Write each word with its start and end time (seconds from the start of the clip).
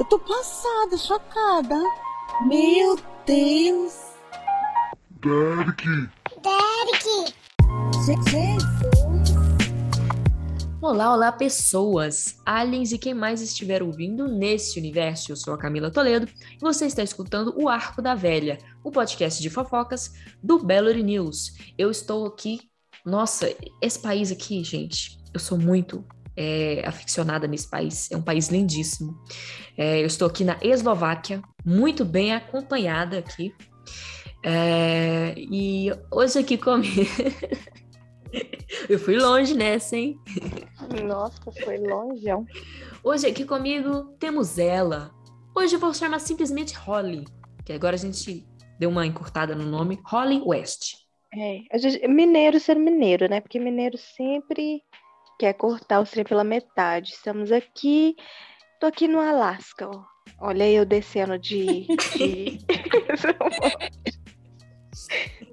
Eu 0.00 0.04
tô 0.06 0.18
passada, 0.18 0.96
chocada. 0.96 1.76
Meu 2.46 2.98
Deus. 3.26 3.92
Derek. 5.20 5.84
Derek. 6.40 7.34
Jesus. 8.06 8.64
Olá, 10.80 11.12
olá, 11.12 11.30
pessoas, 11.30 12.40
aliens 12.46 12.92
e 12.92 12.98
quem 12.98 13.12
mais 13.12 13.42
estiver 13.42 13.82
ouvindo 13.82 14.26
nesse 14.26 14.78
universo. 14.78 15.32
Eu 15.32 15.36
sou 15.36 15.52
a 15.52 15.58
Camila 15.58 15.90
Toledo 15.90 16.26
e 16.26 16.60
você 16.60 16.86
está 16.86 17.02
escutando 17.02 17.52
o 17.58 17.68
Arco 17.68 18.00
da 18.00 18.14
Velha, 18.14 18.56
o 18.82 18.90
podcast 18.90 19.42
de 19.42 19.50
fofocas 19.50 20.14
do 20.42 20.64
Bellary 20.64 21.02
News. 21.02 21.58
Eu 21.76 21.90
estou 21.90 22.24
aqui. 22.24 22.62
Nossa, 23.04 23.54
esse 23.82 24.00
país 24.00 24.32
aqui, 24.32 24.64
gente, 24.64 25.18
eu 25.34 25.38
sou 25.38 25.58
muito 25.58 26.02
é, 26.36 26.82
aficionada 26.86 27.46
nesse 27.46 27.68
país. 27.68 28.10
É 28.10 28.16
um 28.16 28.22
país 28.22 28.48
lindíssimo. 28.48 29.18
É, 29.76 30.00
eu 30.00 30.06
estou 30.06 30.28
aqui 30.28 30.44
na 30.44 30.58
Eslováquia, 30.62 31.42
muito 31.64 32.04
bem 32.04 32.32
acompanhada 32.34 33.18
aqui. 33.18 33.54
É, 34.42 35.34
e 35.36 35.90
hoje 36.10 36.38
aqui 36.38 36.56
comigo. 36.56 37.02
eu 38.88 38.98
fui 38.98 39.16
longe 39.16 39.54
nessa, 39.54 39.96
hein? 39.96 40.18
Nossa, 41.06 41.50
foi 41.64 41.78
longeão. 41.78 42.46
Hoje 43.02 43.26
aqui 43.26 43.44
comigo 43.44 44.14
temos 44.18 44.58
ela. 44.58 45.10
Hoje 45.54 45.76
eu 45.76 45.80
vou 45.80 45.92
chamar 45.92 46.20
simplesmente 46.20 46.74
Holly, 46.74 47.24
que 47.64 47.72
agora 47.72 47.96
a 47.96 47.98
gente 47.98 48.46
deu 48.78 48.88
uma 48.88 49.06
encurtada 49.06 49.54
no 49.54 49.66
nome, 49.66 50.00
Holly 50.04 50.40
West. 50.44 50.94
É, 51.32 52.08
mineiro 52.08 52.58
ser 52.58 52.76
mineiro, 52.76 53.28
né? 53.28 53.40
Porque 53.40 53.60
mineiro 53.60 53.96
sempre 53.96 54.82
quer 55.40 55.54
cortar 55.54 56.00
o 56.00 56.04
trem 56.04 56.22
pela 56.22 56.44
metade. 56.44 57.12
Estamos 57.12 57.50
aqui, 57.50 58.14
tô 58.78 58.86
aqui 58.86 59.08
no 59.08 59.18
Alasca, 59.18 59.88
ó. 59.88 60.04
Olha 60.38 60.70
eu 60.70 60.84
descendo 60.84 61.38
de. 61.38 61.86
de... 61.86 62.60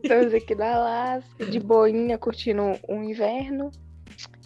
Estamos 0.03 0.33
aqui 0.33 0.53
no 0.55 0.63
Alasca, 0.63 1.45
de 1.45 1.57
boinha, 1.57 2.17
curtindo 2.17 2.77
um 2.89 3.01
inverno. 3.01 3.71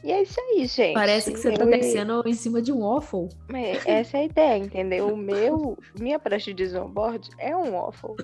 E 0.04 0.12
é 0.12 0.22
isso 0.22 0.40
aí, 0.40 0.68
gente. 0.68 0.94
Parece 0.94 1.32
que 1.32 1.40
você 1.40 1.54
tá 1.54 1.66
descendo 1.66 2.22
em 2.26 2.34
cima 2.34 2.62
de 2.62 2.72
um 2.72 2.82
waffle. 2.82 3.30
É, 3.52 4.00
essa 4.00 4.18
é 4.18 4.22
a 4.22 4.26
ideia, 4.26 4.58
entendeu? 4.58 5.08
O 5.08 5.18
meu, 5.18 5.76
minha 6.00 6.20
prancha 6.20 6.54
de 6.54 6.64
snowboard 6.64 7.28
é 7.40 7.56
um 7.56 7.72
waffle. 7.72 8.16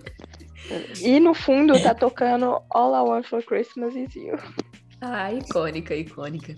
E 1.02 1.20
no 1.20 1.34
fundo 1.34 1.82
tá 1.82 1.96
tocando 1.96 2.62
All 2.70 2.94
I 2.94 3.10
Want 3.10 3.26
for 3.26 3.44
Christmas 3.44 3.96
is 3.96 4.16
You. 4.16 4.38
Ah, 5.02 5.32
icônica, 5.32 5.96
icônica. 5.96 6.56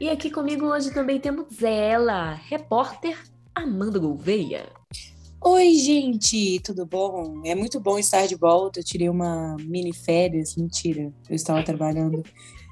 E 0.00 0.08
aqui 0.08 0.30
comigo 0.30 0.66
hoje 0.66 0.92
também 0.92 1.20
temos 1.20 1.62
ela, 1.62 2.34
repórter 2.34 3.18
Amanda 3.54 3.98
Gouveia. 3.98 4.68
Oi, 5.44 5.74
gente, 5.74 6.60
tudo 6.60 6.86
bom? 6.86 7.42
É 7.44 7.54
muito 7.54 7.80
bom 7.80 7.98
estar 7.98 8.26
de 8.26 8.36
volta. 8.36 8.78
Eu 8.78 8.84
tirei 8.84 9.08
uma 9.08 9.56
mini 9.58 9.92
férias. 9.92 10.54
Mentira, 10.54 11.12
eu 11.28 11.34
estava 11.34 11.62
trabalhando 11.64 12.22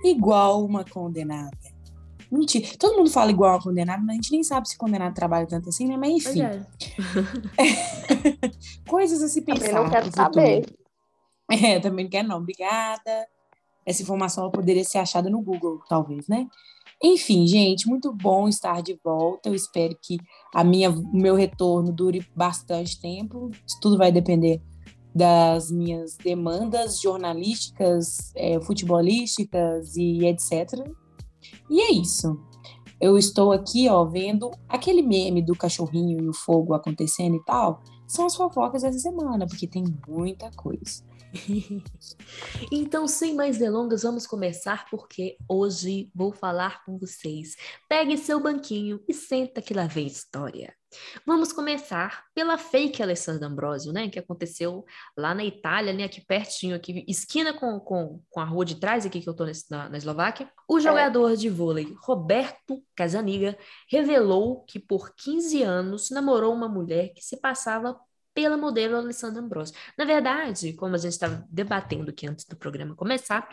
igual 0.05 0.65
uma 0.65 0.85
condenada. 0.85 1.59
Mentira. 2.31 2.69
Todo 2.79 2.97
mundo 2.97 3.11
fala 3.11 3.33
igual 3.33 3.55
uma 3.55 3.63
condenada, 3.63 4.01
mas 4.01 4.11
a 4.11 4.15
gente 4.15 4.31
nem 4.31 4.45
sabe 4.45 4.69
se 4.69 4.79
condenado 4.79 5.13
trabalha 5.13 5.47
tanto 5.47 5.69
assim, 5.69 5.87
né? 5.89 5.97
Mas 5.97 6.13
enfim, 6.13 6.43
é. 6.43 6.65
coisas 8.89 9.21
a 9.21 9.29
se 9.29 9.43
Também 9.43 9.63
pensar. 9.63 9.83
não 9.83 9.91
quero 9.91 10.15
saber. 10.15 10.67
É, 11.51 11.81
também 11.81 12.05
não 12.05 12.11
quero 12.11 12.29
não. 12.29 12.39
Obrigada. 12.39 13.27
Essa 13.85 14.03
informação 14.03 14.49
poderia 14.49 14.85
ser 14.85 14.99
achada 14.99 15.29
no 15.29 15.41
Google, 15.41 15.83
talvez, 15.89 16.29
né? 16.29 16.47
Enfim, 17.03 17.47
gente, 17.47 17.89
muito 17.89 18.13
bom 18.13 18.47
estar 18.47 18.83
de 18.83 18.99
volta. 19.03 19.49
Eu 19.49 19.55
espero 19.55 19.97
que 20.03 20.19
a 20.55 20.63
minha, 20.63 20.91
o 20.91 21.17
meu 21.17 21.35
retorno 21.35 21.91
dure 21.91 22.27
bastante 22.37 23.01
tempo. 23.01 23.51
Isso 23.67 23.79
tudo 23.81 23.97
vai 23.97 24.13
depender 24.13 24.61
das 25.15 25.71
minhas 25.71 26.17
demandas 26.17 27.01
jornalísticas, 27.01 28.33
é, 28.37 28.61
futebolísticas 28.61 29.97
e 29.97 30.27
etc. 30.27 30.87
E 31.71 31.81
é 31.81 31.93
isso. 31.93 32.39
Eu 33.01 33.17
estou 33.17 33.51
aqui, 33.51 33.89
ó, 33.89 34.05
vendo 34.05 34.51
aquele 34.69 35.01
meme 35.01 35.43
do 35.43 35.57
cachorrinho 35.57 36.23
e 36.23 36.29
o 36.29 36.35
fogo 36.35 36.75
acontecendo 36.75 37.35
e 37.35 37.45
tal. 37.45 37.83
São 38.11 38.27
as 38.27 38.35
fofocas 38.35 38.83
dessa 38.83 38.99
semana, 38.99 39.47
porque 39.47 39.69
tem 39.69 39.85
muita 40.09 40.51
coisa. 40.51 41.05
Então, 42.73 43.07
sem 43.07 43.37
mais 43.37 43.59
delongas, 43.59 44.03
vamos 44.03 44.27
começar 44.27 44.85
porque 44.91 45.37
hoje 45.49 46.11
vou 46.13 46.33
falar 46.33 46.85
com 46.85 46.99
vocês. 46.99 47.55
Pegue 47.89 48.19
seu 48.19 48.41
banquinho 48.41 49.01
e 49.09 49.15
senta 49.15 49.63
que 49.63 49.73
lá 49.73 49.87
vem 49.87 50.09
história. 50.09 50.75
Vamos 51.27 51.53
começar 51.53 52.25
pela 52.35 52.59
fake 52.59 53.03
Alessandra 53.03 53.47
Ambrosio, 53.47 53.93
né? 53.93 54.09
Que 54.09 54.19
aconteceu 54.19 54.85
lá 55.17 55.35
na 55.35 55.45
Itália, 55.45 55.93
né? 55.93 56.05
Aqui 56.05 56.21
pertinho, 56.21 56.75
aqui, 56.77 57.05
esquina 57.07 57.53
com, 57.53 57.79
com, 57.81 58.21
com 58.29 58.41
a 58.41 58.45
rua 58.45 58.65
de 58.65 58.77
trás, 58.77 59.07
aqui 59.07 59.21
que 59.21 59.29
eu 59.29 59.35
tô 59.35 59.45
nesse- 59.45 59.71
na, 59.71 59.89
na 59.89 59.97
Eslováquia. 59.97 60.51
O 60.69 60.81
jogador 60.81 61.37
de 61.37 61.49
vôlei 61.49 61.95
Roberto 62.03 62.83
Casaniga 62.97 63.57
revelou 63.91 64.65
que 64.65 64.79
por 64.79 65.15
15 65.15 65.63
anos 65.63 66.11
namorou 66.11 66.53
uma 66.55 66.69
mulher 66.69 67.13
que 67.15 67.23
se 67.25 67.37
passava 67.41 67.99
pela 68.33 68.57
modelo 68.57 68.97
Alessandra 68.97 69.41
Ambrosio. 69.43 69.75
Na 69.99 70.05
verdade, 70.05 70.73
como 70.75 70.95
a 70.95 70.99
gente 70.99 71.13
estava 71.13 71.45
debatendo 71.51 72.11
aqui 72.11 72.27
antes 72.29 72.45
do 72.45 72.57
programa 72.57 72.95
começar, 72.95 73.49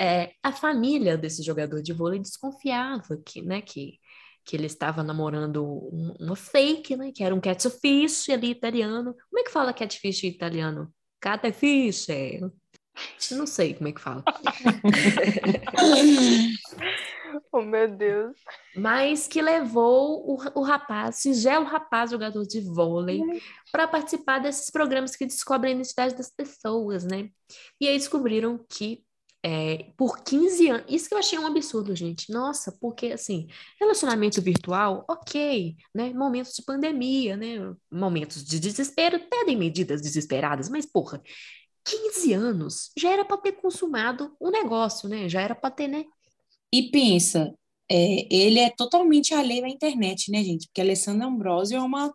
é, 0.00 0.32
a 0.42 0.50
família 0.50 1.16
desse 1.16 1.42
jogador 1.42 1.82
de 1.82 1.92
vôlei 1.92 2.18
desconfiava 2.18 3.18
que, 3.24 3.42
né, 3.42 3.60
que, 3.60 3.98
que 4.44 4.56
ele 4.56 4.66
estava 4.66 5.02
namorando 5.02 5.64
um- 5.64 6.14
uma 6.20 6.36
fake, 6.36 6.96
né, 6.96 7.10
que 7.14 7.24
era 7.24 7.34
um 7.34 7.40
catfish 7.40 8.28
ali 8.30 8.50
italiano. 8.50 9.14
Como 9.30 9.40
é 9.40 9.44
que 9.44 9.50
fala 9.50 9.72
catfish 9.72 10.24
em 10.24 10.28
italiano? 10.28 10.92
Catfish. 11.20 12.08
é. 12.10 12.40
Não 13.32 13.46
sei 13.46 13.74
como 13.74 13.88
é 13.88 13.92
que 13.92 14.00
fala. 14.00 14.22
Oh, 17.52 17.62
meu 17.62 17.88
Deus. 17.88 18.36
mas 18.76 19.26
que 19.26 19.42
levou 19.42 20.24
o, 20.30 20.38
o 20.54 20.62
rapaz, 20.62 21.16
singelo 21.16 21.64
rapaz, 21.64 22.10
jogador 22.10 22.44
de 22.46 22.60
vôlei, 22.60 23.20
para 23.72 23.88
participar 23.88 24.38
desses 24.38 24.70
programas 24.70 25.16
que 25.16 25.26
descobrem 25.26 25.72
a 25.72 25.76
identidade 25.76 26.14
das 26.16 26.30
pessoas, 26.30 27.04
né? 27.04 27.28
E 27.80 27.88
aí 27.88 27.96
descobriram 27.98 28.64
que 28.68 29.02
é, 29.46 29.92
por 29.94 30.24
15 30.24 30.68
anos, 30.70 30.86
isso 30.88 31.06
que 31.06 31.14
eu 31.14 31.18
achei 31.18 31.38
um 31.38 31.46
absurdo, 31.46 31.94
gente. 31.94 32.32
Nossa, 32.32 32.72
porque 32.80 33.08
assim, 33.08 33.46
relacionamento 33.78 34.40
virtual, 34.40 35.04
ok, 35.06 35.76
né? 35.94 36.14
Momentos 36.14 36.54
de 36.54 36.62
pandemia, 36.62 37.36
né? 37.36 37.56
Momentos 37.92 38.42
de 38.42 38.58
desespero, 38.58 39.20
pedem 39.28 39.54
medidas 39.54 40.00
desesperadas, 40.00 40.70
mas 40.70 40.86
porra, 40.86 41.22
15 41.84 42.32
anos 42.32 42.90
já 42.96 43.10
era 43.10 43.22
para 43.22 43.36
ter 43.36 43.52
consumado 43.52 44.34
o 44.40 44.50
negócio, 44.50 45.10
né? 45.10 45.28
Já 45.28 45.42
era 45.42 45.54
para 45.54 45.70
ter, 45.70 45.88
né? 45.88 46.06
E 46.72 46.90
pensa, 46.90 47.52
é, 47.90 48.34
ele 48.34 48.58
é 48.58 48.70
totalmente 48.70 49.34
alheio 49.34 49.66
à 49.66 49.68
internet, 49.68 50.30
né, 50.30 50.42
gente? 50.42 50.68
Porque 50.68 50.80
Alessandra 50.80 51.26
Ambrosio 51.26 51.76
é 51.76 51.82
uma 51.82 52.10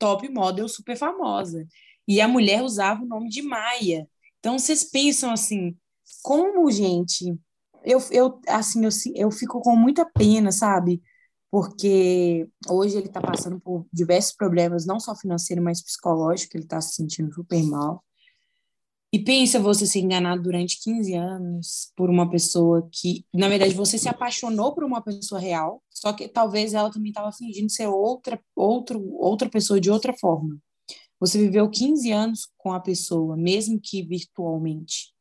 top 0.00 0.28
model 0.28 0.68
super 0.68 0.96
famosa. 0.96 1.64
E 2.08 2.20
a 2.20 2.26
mulher 2.26 2.64
usava 2.64 3.04
o 3.04 3.06
nome 3.06 3.28
de 3.28 3.40
Maia. 3.40 4.08
Então, 4.40 4.58
vocês 4.58 4.82
pensam 4.82 5.30
assim, 5.30 5.76
como, 6.22 6.70
gente? 6.70 7.38
Eu, 7.84 8.00
eu 8.10 8.40
assim, 8.48 8.84
eu, 8.84 8.90
eu 9.14 9.30
fico 9.30 9.60
com 9.60 9.76
muita 9.76 10.04
pena, 10.04 10.52
sabe? 10.52 11.02
Porque 11.50 12.48
hoje 12.68 12.96
ele 12.96 13.08
está 13.08 13.20
passando 13.20 13.60
por 13.60 13.86
diversos 13.92 14.32
problemas, 14.34 14.86
não 14.86 15.00
só 15.00 15.14
financeiro, 15.14 15.62
mas 15.62 15.82
psicológico, 15.82 16.56
ele 16.56 16.64
está 16.64 16.80
se 16.80 16.94
sentindo 16.94 17.32
super 17.34 17.62
mal. 17.64 18.02
E 19.14 19.18
pensa 19.18 19.60
você 19.60 19.86
ser 19.86 20.00
enganado 20.00 20.42
durante 20.42 20.80
15 20.82 21.14
anos 21.14 21.92
por 21.94 22.08
uma 22.08 22.30
pessoa 22.30 22.88
que, 22.90 23.26
na 23.34 23.46
verdade, 23.46 23.74
você 23.74 23.98
se 23.98 24.08
apaixonou 24.08 24.74
por 24.74 24.84
uma 24.84 25.02
pessoa 25.02 25.38
real, 25.38 25.82
só 25.90 26.14
que 26.14 26.26
talvez 26.26 26.72
ela 26.72 26.90
também 26.90 27.10
estava 27.10 27.30
fingindo 27.30 27.70
ser 27.70 27.88
outra, 27.88 28.40
outro, 28.56 29.06
outra 29.18 29.50
pessoa 29.50 29.78
de 29.78 29.90
outra 29.90 30.14
forma. 30.18 30.58
Você 31.20 31.38
viveu 31.38 31.68
15 31.68 32.10
anos 32.10 32.48
com 32.56 32.72
a 32.72 32.80
pessoa, 32.80 33.36
mesmo 33.36 33.78
que 33.78 34.02
virtualmente. 34.02 35.11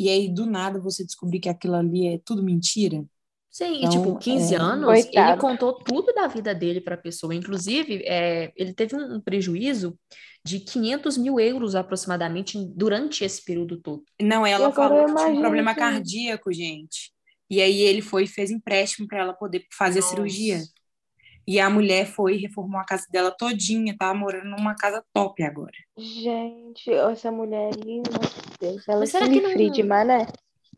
E 0.00 0.08
aí, 0.08 0.28
do 0.32 0.46
nada, 0.46 0.80
você 0.80 1.04
descobrir 1.04 1.40
que 1.40 1.48
aquilo 1.50 1.74
ali 1.74 2.06
é 2.06 2.20
tudo 2.24 2.42
mentira. 2.42 3.04
Sim, 3.50 3.74
e 3.74 3.78
Então, 3.80 3.90
tipo, 3.90 4.18
15 4.18 4.54
é, 4.54 4.58
anos, 4.58 4.86
Coitado. 4.86 5.30
ele 5.32 5.38
contou 5.38 5.74
tudo 5.74 6.14
da 6.14 6.26
vida 6.26 6.54
dele 6.54 6.80
para 6.80 6.94
a 6.94 6.98
pessoa. 6.98 7.34
Inclusive, 7.34 8.02
é, 8.06 8.50
ele 8.56 8.72
teve 8.72 8.96
um 8.96 9.20
prejuízo 9.20 9.98
de 10.42 10.60
500 10.60 11.18
mil 11.18 11.38
euros 11.38 11.74
aproximadamente 11.74 12.56
durante 12.74 13.24
esse 13.24 13.44
período 13.44 13.78
todo. 13.78 14.02
Não, 14.22 14.46
ela 14.46 14.72
falou 14.72 15.04
que 15.04 15.14
tinha 15.16 15.26
um 15.28 15.40
problema 15.40 15.74
que- 15.74 15.80
cardíaco, 15.80 16.50
gente. 16.50 17.12
E 17.50 17.60
aí 17.60 17.82
ele 17.82 18.00
foi 18.00 18.24
e 18.24 18.26
fez 18.26 18.50
empréstimo 18.50 19.06
para 19.06 19.18
ela 19.18 19.34
poder 19.34 19.66
fazer 19.76 19.98
a 19.98 20.02
cirurgia. 20.02 20.62
E 21.46 21.60
a 21.60 21.68
mulher 21.68 22.06
foi 22.06 22.36
e 22.36 22.40
reformou 22.40 22.80
a 22.80 22.84
casa 22.84 23.04
dela 23.10 23.30
todinha, 23.30 23.94
tá 23.98 24.14
morando 24.14 24.48
numa 24.48 24.74
casa 24.74 25.04
top 25.12 25.42
agora. 25.42 25.76
Gente, 25.98 26.90
essa 26.90 27.30
mulher 27.30 27.70
aí, 27.74 27.96
meu 27.96 28.49
Deus, 28.60 28.86
ela 28.88 29.00
Mas 29.00 29.10
será 29.10 29.28
que 29.28 29.40
não- 29.40 29.50
Friedman, 29.50 30.04
né? 30.04 30.26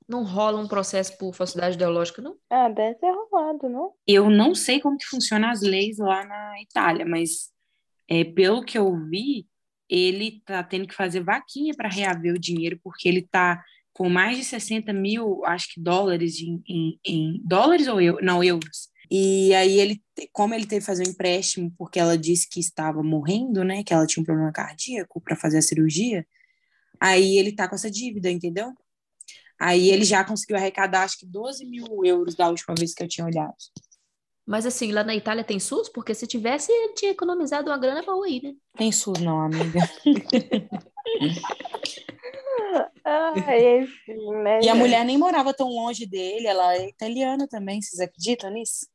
Não 0.08 0.24
rola 0.24 0.60
um 0.60 0.68
processo 0.68 1.16
por 1.16 1.34
falsidade 1.34 1.76
ideológica, 1.76 2.20
não? 2.20 2.36
Ah, 2.50 2.68
deve 2.68 2.96
ter 2.98 3.10
rolado, 3.10 3.68
não? 3.68 3.92
Eu 4.06 4.28
não 4.28 4.54
sei 4.54 4.80
como 4.80 4.98
que 4.98 5.06
funcionam 5.06 5.48
as 5.48 5.62
leis 5.62 5.98
lá 5.98 6.24
na 6.24 6.60
Itália, 6.60 7.06
mas 7.06 7.50
é, 8.08 8.24
pelo 8.24 8.64
que 8.64 8.76
eu 8.76 8.94
vi, 9.08 9.46
ele 9.88 10.42
tá 10.44 10.62
tendo 10.62 10.86
que 10.86 10.94
fazer 10.94 11.22
vaquinha 11.22 11.72
para 11.74 11.88
reaver 11.88 12.34
o 12.34 12.38
dinheiro, 12.38 12.78
porque 12.82 13.08
ele 13.08 13.22
tá 13.30 13.62
com 13.92 14.08
mais 14.08 14.36
de 14.38 14.44
60 14.44 14.92
mil, 14.92 15.44
acho 15.44 15.74
que 15.74 15.80
dólares 15.80 16.40
em, 16.40 16.62
em, 16.66 16.98
em 17.06 17.40
dólares 17.44 17.86
ou 17.88 18.00
eu, 18.00 18.18
não 18.22 18.42
euros. 18.42 18.88
E 19.10 19.54
aí 19.54 19.78
ele, 19.78 20.02
como 20.32 20.54
ele 20.54 20.64
teve 20.66 20.80
que 20.80 20.86
fazer 20.86 21.06
um 21.06 21.10
empréstimo, 21.10 21.72
porque 21.76 22.00
ela 22.00 22.16
disse 22.16 22.48
que 22.48 22.58
estava 22.58 23.02
morrendo, 23.02 23.62
né, 23.62 23.84
que 23.84 23.92
ela 23.92 24.06
tinha 24.06 24.22
um 24.22 24.24
problema 24.26 24.50
cardíaco 24.50 25.20
para 25.20 25.36
fazer 25.36 25.58
a 25.58 25.62
cirurgia, 25.62 26.26
aí 27.02 27.36
ele 27.36 27.52
tá 27.52 27.68
com 27.68 27.74
essa 27.74 27.90
dívida, 27.90 28.30
entendeu? 28.30 28.72
Aí 29.60 29.90
ele 29.90 30.04
já 30.04 30.24
conseguiu 30.24 30.56
arrecadar 30.56 31.02
acho 31.02 31.18
que 31.18 31.26
12 31.26 31.66
mil 31.66 32.04
euros 32.04 32.36
da 32.36 32.48
última 32.48 32.76
vez 32.78 32.94
que 32.94 33.02
eu 33.02 33.08
tinha 33.08 33.26
olhado. 33.26 33.56
Mas 34.46 34.66
assim, 34.66 34.92
lá 34.92 35.02
na 35.02 35.14
Itália 35.14 35.44
tem 35.44 35.58
SUS? 35.58 35.88
Porque 35.88 36.14
se 36.14 36.26
tivesse, 36.26 36.70
ele 36.70 36.94
tinha 36.94 37.10
economizado 37.10 37.70
uma 37.70 37.78
grana 37.78 38.02
boa 38.02 38.26
aí, 38.26 38.40
né? 38.42 38.54
Tem 38.76 38.92
SUS 38.92 39.20
não, 39.20 39.40
amiga. 39.40 39.80
Ah, 43.04 43.34
enfim, 43.58 44.34
né? 44.42 44.60
E 44.62 44.68
a 44.68 44.74
mulher 44.74 45.04
nem 45.04 45.18
morava 45.18 45.52
tão 45.52 45.68
longe 45.68 46.06
dele, 46.06 46.46
ela 46.46 46.74
é 46.74 46.88
italiana 46.88 47.46
também, 47.46 47.82
vocês 47.82 48.00
acreditam 48.00 48.50
nisso? 48.50 48.86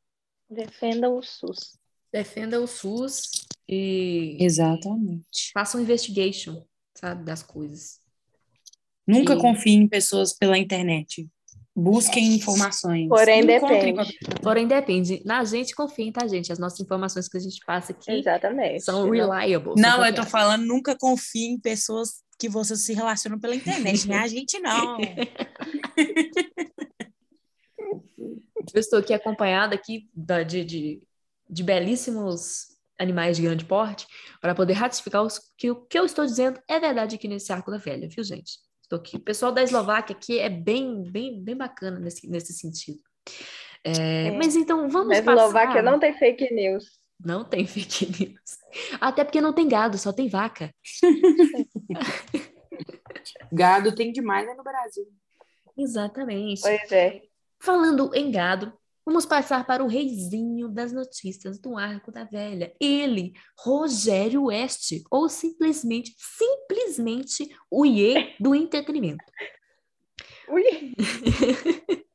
Defendam 0.49 1.17
o 1.17 1.21
SUS. 1.21 1.77
Defenda 2.11 2.59
o 2.59 2.65
SUS 2.65 3.45
e 3.67 4.37
Exatamente. 4.39 5.51
faça 5.53 5.77
um 5.77 5.81
investigation, 5.81 6.65
sabe, 6.99 7.23
das 7.23 7.43
coisas. 7.43 7.99
Nunca 9.05 9.33
E- 9.35 9.39
confie 9.39 9.73
em 9.75 9.87
pessoas 9.87 10.33
pela 10.33 10.57
internet. 10.57 11.27
Busquem 11.75 12.33
informações. 12.35 13.07
Porém, 13.07 13.41
Encontrem 13.43 13.93
depende. 13.93 14.19
Porém, 14.41 14.67
depende. 14.67 15.21
Na 15.23 15.43
gente, 15.43 15.75
confiem, 15.75 16.11
tá, 16.11 16.27
gente? 16.27 16.51
As 16.51 16.57
nossas 16.57 16.79
informações 16.79 17.27
que 17.29 17.37
a 17.37 17.39
gente 17.39 17.59
passa 17.65 17.91
aqui 17.91 18.11
Exatamente. 18.11 18.83
são 18.83 19.07
reliable. 19.11 19.73
Não, 19.79 20.03
eu 20.03 20.13
tô 20.15 20.23
falando, 20.23 20.65
nunca 20.65 20.95
confie 20.97 21.45
em 21.45 21.59
pessoas 21.59 22.23
que 22.39 22.49
você 22.49 22.75
se 22.75 22.93
relaciona 22.93 23.39
pela 23.39 23.55
internet, 23.55 24.07
né? 24.07 24.17
A 24.17 24.27
gente 24.27 24.59
não. 24.59 24.97
Eu 28.73 28.79
estou 28.79 28.99
aqui 28.99 29.13
acompanhada 29.13 29.75
aqui 29.75 30.09
da- 30.13 30.43
de, 30.43 30.63
de, 30.65 31.01
de 31.49 31.63
belíssimos 31.63 32.76
animais 32.99 33.37
de 33.37 33.43
grande 33.43 33.65
porte 33.65 34.07
para 34.41 34.55
poder 34.55 34.73
ratificar 34.73 35.23
os, 35.23 35.39
que 35.57 35.71
o 35.71 35.75
que 35.75 35.97
eu 35.97 36.05
estou 36.05 36.25
dizendo 36.25 36.59
é 36.67 36.79
verdade 36.79 37.15
aqui 37.15 37.27
nesse 37.27 37.51
Arco 37.51 37.71
da 37.71 37.77
Velha, 37.77 38.07
viu, 38.07 38.23
gente? 38.23 38.59
Estou 38.81 38.99
aqui. 38.99 39.17
O 39.17 39.19
pessoal 39.19 39.51
da 39.51 39.61
Eslováquia 39.61 40.15
aqui 40.15 40.39
é 40.39 40.49
bem, 40.49 41.03
bem, 41.03 41.43
bem 41.43 41.55
bacana 41.55 41.99
nesse, 41.99 42.27
nesse 42.29 42.53
sentido. 42.53 42.99
É, 43.83 44.27
É. 44.27 44.31
Mas 44.31 44.55
então, 44.55 44.89
vamos 44.89 45.09
Na 45.09 45.23
passar... 45.23 45.41
Eslováquia 45.41 45.81
não 45.81 45.99
tem 45.99 46.13
fake 46.13 46.53
news. 46.53 46.85
Não 47.23 47.43
tem 47.43 47.65
fake 47.65 48.05
news. 48.05 48.59
Até 49.01 49.23
porque 49.23 49.41
não 49.41 49.53
tem 49.53 49.67
gado, 49.67 49.97
só 49.97 50.13
tem 50.13 50.29
vaca. 50.29 50.73
Gado 53.51 53.95
tem 53.95 54.11
demais 54.11 54.45
né, 54.45 54.53
no 54.53 54.63
Brasil. 54.63 55.05
Exatamente. 55.77 56.61
Pois 56.61 56.91
é. 56.91 57.21
Falando 57.59 58.13
em 58.13 58.31
gado, 58.31 58.71
vamos 59.07 59.25
passar 59.25 59.65
para 59.65 59.81
o 59.81 59.87
reizinho 59.87 60.67
das 60.67 60.91
notícias 60.91 61.57
do 61.57 61.77
Arco 61.77 62.11
da 62.11 62.25
Velha. 62.25 62.75
Ele, 62.77 63.31
Rogério 63.57 64.47
West, 64.47 65.01
ou 65.09 65.29
simplesmente, 65.29 66.13
simplesmente 66.17 67.47
o 67.71 67.85
Iê 67.85 68.35
do 68.37 68.53
entretenimento. 68.53 69.23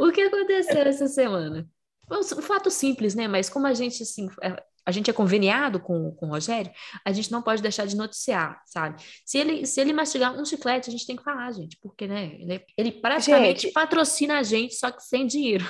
O 0.00 0.10
que 0.10 0.22
aconteceu 0.22 0.82
essa 0.82 1.06
semana? 1.06 1.68
Um 2.10 2.18
um 2.18 2.42
fato 2.42 2.68
simples, 2.68 3.14
né? 3.14 3.28
Mas 3.28 3.48
como 3.48 3.66
a 3.66 3.72
gente, 3.72 4.02
assim, 4.02 4.28
é- 4.42 4.62
a 4.86 4.92
gente 4.92 5.10
é 5.10 5.12
conveniado 5.12 5.80
com, 5.80 6.12
com 6.12 6.26
o 6.26 6.30
Rogério, 6.30 6.70
a 7.04 7.10
gente 7.10 7.32
não 7.32 7.42
pode 7.42 7.60
deixar 7.60 7.86
de 7.86 7.96
noticiar, 7.96 8.62
sabe? 8.64 9.02
Se 9.24 9.36
ele, 9.36 9.66
se 9.66 9.80
ele 9.80 9.92
mastigar 9.92 10.38
um 10.38 10.44
chiclete, 10.44 10.88
a 10.88 10.92
gente 10.92 11.06
tem 11.06 11.16
que 11.16 11.24
falar, 11.24 11.50
gente, 11.52 11.76
porque, 11.82 12.06
né? 12.06 12.36
Ele, 12.38 12.64
ele 12.78 12.92
praticamente 12.92 13.62
Gente. 13.62 13.72
patrocina 13.72 14.38
a 14.38 14.42
gente, 14.44 14.74
só 14.76 14.92
que 14.92 15.02
sem 15.02 15.26
dinheiro. 15.26 15.64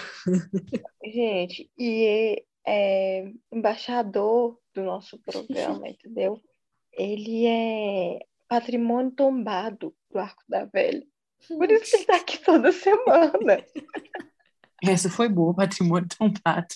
gente, 1.02 1.70
e 1.78 2.44
é 2.66 3.32
embaixador 3.50 4.58
do 4.74 4.82
nosso 4.82 5.18
programa, 5.20 5.88
entendeu? 5.88 6.38
Ele 6.92 7.46
é 7.46 8.18
patrimônio 8.46 9.12
tombado 9.12 9.94
do 10.10 10.18
Arco 10.18 10.42
da 10.46 10.66
Velha. 10.66 11.06
Por 11.48 11.70
isso 11.70 11.90
que 11.90 11.96
ele 11.96 12.04
tá 12.06 12.16
aqui 12.16 12.38
toda 12.38 12.72
semana. 12.72 13.64
Essa 14.82 15.08
foi 15.08 15.28
boa, 15.28 15.54
patrimônio 15.54 16.08
tombado. 16.08 16.74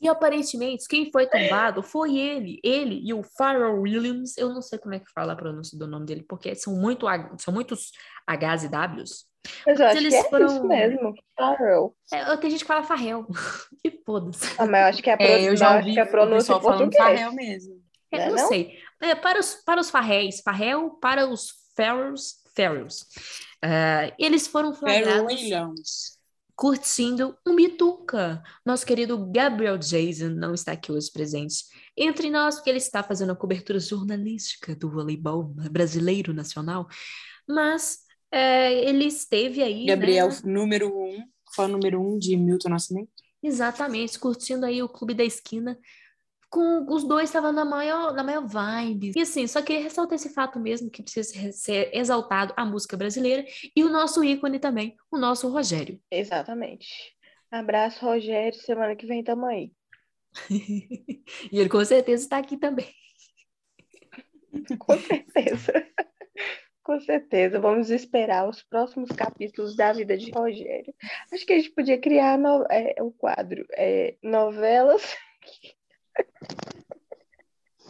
E 0.00 0.08
aparentemente, 0.08 0.86
quem 0.88 1.10
foi 1.10 1.26
tombado 1.26 1.82
foi 1.82 2.16
ele. 2.16 2.60
Ele 2.62 3.00
e 3.04 3.12
o 3.12 3.22
Pharrell 3.22 3.80
Williams. 3.80 4.36
Eu 4.36 4.50
não 4.50 4.62
sei 4.62 4.78
como 4.78 4.94
é 4.94 5.00
que 5.00 5.10
fala 5.12 5.32
a 5.32 5.36
pronúncia 5.36 5.76
do 5.78 5.86
nome 5.86 6.06
dele, 6.06 6.24
porque 6.28 6.54
são, 6.54 6.74
muito, 6.76 7.06
H- 7.08 7.36
são 7.38 7.52
muitos 7.52 7.90
Hs 8.28 8.64
e 8.64 8.68
Ws. 8.68 9.26
Mas 9.66 9.80
eu 9.80 9.86
acho 9.86 9.96
eles 9.96 10.14
que 10.14 10.20
é 10.20 10.24
foram- 10.30 10.46
isso 10.46 10.64
mesmo. 10.68 11.14
Farrell. 11.36 11.96
É, 12.12 12.36
tem 12.36 12.50
gente 12.50 12.60
que 12.60 12.66
fala 12.66 12.84
Farrell. 12.84 13.26
que 13.82 14.02
foda-se. 14.04 14.46
Ah, 14.58 14.66
mas 14.66 14.80
eu 14.82 14.86
acho 14.88 15.02
que 15.02 15.10
é 15.10 15.12
a, 15.14 15.16
pro... 15.16 15.26
É, 15.26 15.48
eu 15.48 15.56
já 15.56 15.68
acho 15.68 15.78
ouvi 15.78 15.94
que 15.94 16.00
é 16.00 16.02
a 16.02 16.06
o 16.06 16.10
pronúncia 16.10 16.52
em 16.52 16.60
falando 16.60 16.92
farrell 16.94 17.32
mesmo. 17.32 17.82
É, 18.10 18.16
Não 18.18 18.24
é 18.24 18.28
não, 18.30 18.36
não? 18.36 18.48
sei. 18.48 18.78
É, 19.00 19.14
para, 19.14 19.38
os, 19.40 19.54
para 19.64 19.80
os 19.80 19.90
Farréis, 19.90 20.40
Farrell, 20.40 20.90
para 21.00 21.26
os 21.26 21.52
Farrells, 21.76 22.34
Farrells. 22.56 23.06
Ah, 23.62 24.12
eles 24.18 24.46
foram 24.46 24.72
Pharrell 24.74 25.04
flagrados 25.04 25.32
Williams. 25.34 26.17
Curtindo 26.58 27.38
um 27.46 27.54
bituca. 27.54 28.42
Nosso 28.66 28.84
querido 28.84 29.30
Gabriel 29.30 29.78
Jason 29.78 30.30
não 30.30 30.52
está 30.52 30.72
aqui 30.72 30.90
hoje 30.90 31.08
presente 31.12 31.62
entre 31.96 32.28
nós, 32.30 32.56
porque 32.56 32.68
ele 32.68 32.78
está 32.78 33.00
fazendo 33.00 33.30
a 33.30 33.36
cobertura 33.36 33.78
jornalística 33.78 34.74
do 34.74 34.90
voleibol 34.90 35.44
brasileiro 35.44 36.34
nacional, 36.34 36.88
mas 37.48 38.00
é, 38.32 38.74
ele 38.88 39.04
esteve 39.04 39.62
aí, 39.62 39.86
Gabriel, 39.86 40.30
né, 40.30 40.40
número 40.46 40.88
um, 40.88 41.22
fã 41.54 41.68
número 41.68 42.02
um 42.02 42.18
de 42.18 42.36
Milton 42.36 42.70
Nascimento. 42.70 43.12
exatamente, 43.40 44.18
curtindo 44.18 44.66
aí 44.66 44.82
o 44.82 44.88
Clube 44.88 45.14
da 45.14 45.22
Esquina, 45.22 45.78
com 46.50 46.86
os 46.92 47.04
dois 47.04 47.28
estavam 47.28 47.52
na 47.52 47.64
maior, 47.64 48.14
na 48.14 48.22
maior 48.24 48.46
vibe. 48.46 49.12
E 49.14 49.20
assim, 49.20 49.46
só 49.46 49.60
queria 49.62 49.82
ressaltar 49.82 50.16
esse 50.16 50.30
fato 50.32 50.58
mesmo, 50.58 50.90
que 50.90 51.02
precisa 51.02 51.52
ser- 51.52 51.90
exaltado 51.94 52.54
a 52.56 52.64
música 52.64 52.96
brasileira 52.96 53.44
e 53.76 53.84
o 53.84 53.88
nosso 53.90 54.24
ícone 54.24 54.58
também, 54.58 54.96
o 55.10 55.18
nosso 55.18 55.48
Rogério. 55.50 56.00
Exatamente. 56.10 56.88
Abraço, 57.50 58.04
Rogério. 58.04 58.58
Semana 58.60 58.96
que 58.96 59.06
vem 59.06 59.22
tamo 59.22 59.46
aí. 59.46 59.72
e 60.50 61.58
ele 61.58 61.68
com 61.68 61.84
certeza 61.84 62.22
está 62.24 62.38
aqui 62.38 62.56
também. 62.56 62.88
Com 64.78 64.98
certeza. 64.98 65.72
Com 66.82 67.00
certeza. 67.00 67.60
Vamos 67.60 67.90
esperar 67.90 68.48
os 68.48 68.62
próximos 68.62 69.10
capítulos 69.10 69.76
da 69.76 69.92
vida 69.92 70.16
de 70.16 70.30
Rogério. 70.30 70.94
Acho 71.32 71.44
que 71.44 71.52
a 71.52 71.56
gente 71.58 71.70
podia 71.72 71.98
criar 72.00 72.38
no- 72.38 72.64
é, 72.70 72.94
o 73.02 73.10
quadro 73.12 73.64
é, 73.76 74.16
novelas. 74.22 75.02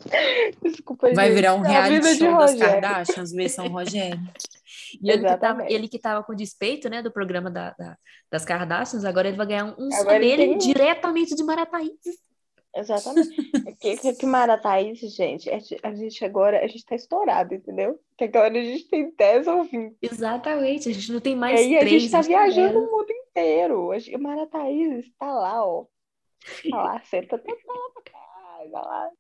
Desculpa, 0.62 1.12
Vai 1.14 1.26
gente. 1.26 1.35
virar 1.37 1.55
um 1.55 1.64
A 1.64 1.69
reality 1.69 2.17
show 2.17 2.37
das. 2.38 2.55
Kardashians, 2.59 3.33
versão 3.33 3.69
Rogério. 3.69 4.19
E 5.02 5.11
ele 5.11 5.23
que, 5.23 5.37
tava, 5.37 5.71
ele 5.71 5.88
que 5.88 5.99
tava 5.99 6.25
com 6.25 6.35
despeito, 6.35 6.88
né, 6.88 7.02
do 7.02 7.12
programa 7.12 7.50
da, 7.50 7.75
da- 7.78 7.95
das 8.31 8.43
Kardashians, 8.43 9.05
agora 9.05 9.28
ele 9.28 9.37
vai 9.37 9.47
ganhar 9.47 9.67
um 9.78 9.88
Agora 9.95 10.17
ele 10.17 10.28
dele 10.35 10.49
tem- 10.49 10.59
diretamente 10.59 11.35
de 11.35 11.45
Marataízes. 11.45 12.17
Exatamente. 12.75 13.28
Que, 13.81 13.97
que, 13.99 14.12
que 14.14 14.26
gente, 15.09 15.50
a 15.50 15.59
gente- 15.59 15.78
a 15.83 15.95
agora, 16.25 16.64
a 16.64 16.67
gente 16.67 16.85
tá 16.87 16.95
estourado, 16.97 17.55
entendeu? 17.55 18.00
Que 18.17 18.25
agora 18.25 18.59
a 18.59 18.62
gente 18.62 18.88
tem 18.88 19.14
10 19.14 19.47
ouvintes. 19.47 19.99
Exatamente, 20.00 20.88
a 20.88 20.93
gente 20.95 21.12
não 21.12 21.21
tem 21.21 21.35
E 21.35 21.37
mais 21.37 21.61
aí 21.61 21.76
a 21.76 21.81
três. 21.81 22.02
gente 22.02 22.11
tá 22.11 22.23
viajando 22.23 22.78
o 22.78 22.90
mundo 22.90 23.11
inteiro. 23.11 23.90
A 23.93 24.19
Marataízes 24.19 25.05
tá 25.19 25.31
lá, 25.31 25.64
ó. 25.67 25.85
Tá 26.71 26.83
lá, 26.83 27.00
senta 27.05 27.37
tá 27.38 27.45
lá 27.52 27.90
pra 27.93 28.02
cá, 28.11 28.71
tá 28.73 28.81
lá. 28.81 29.11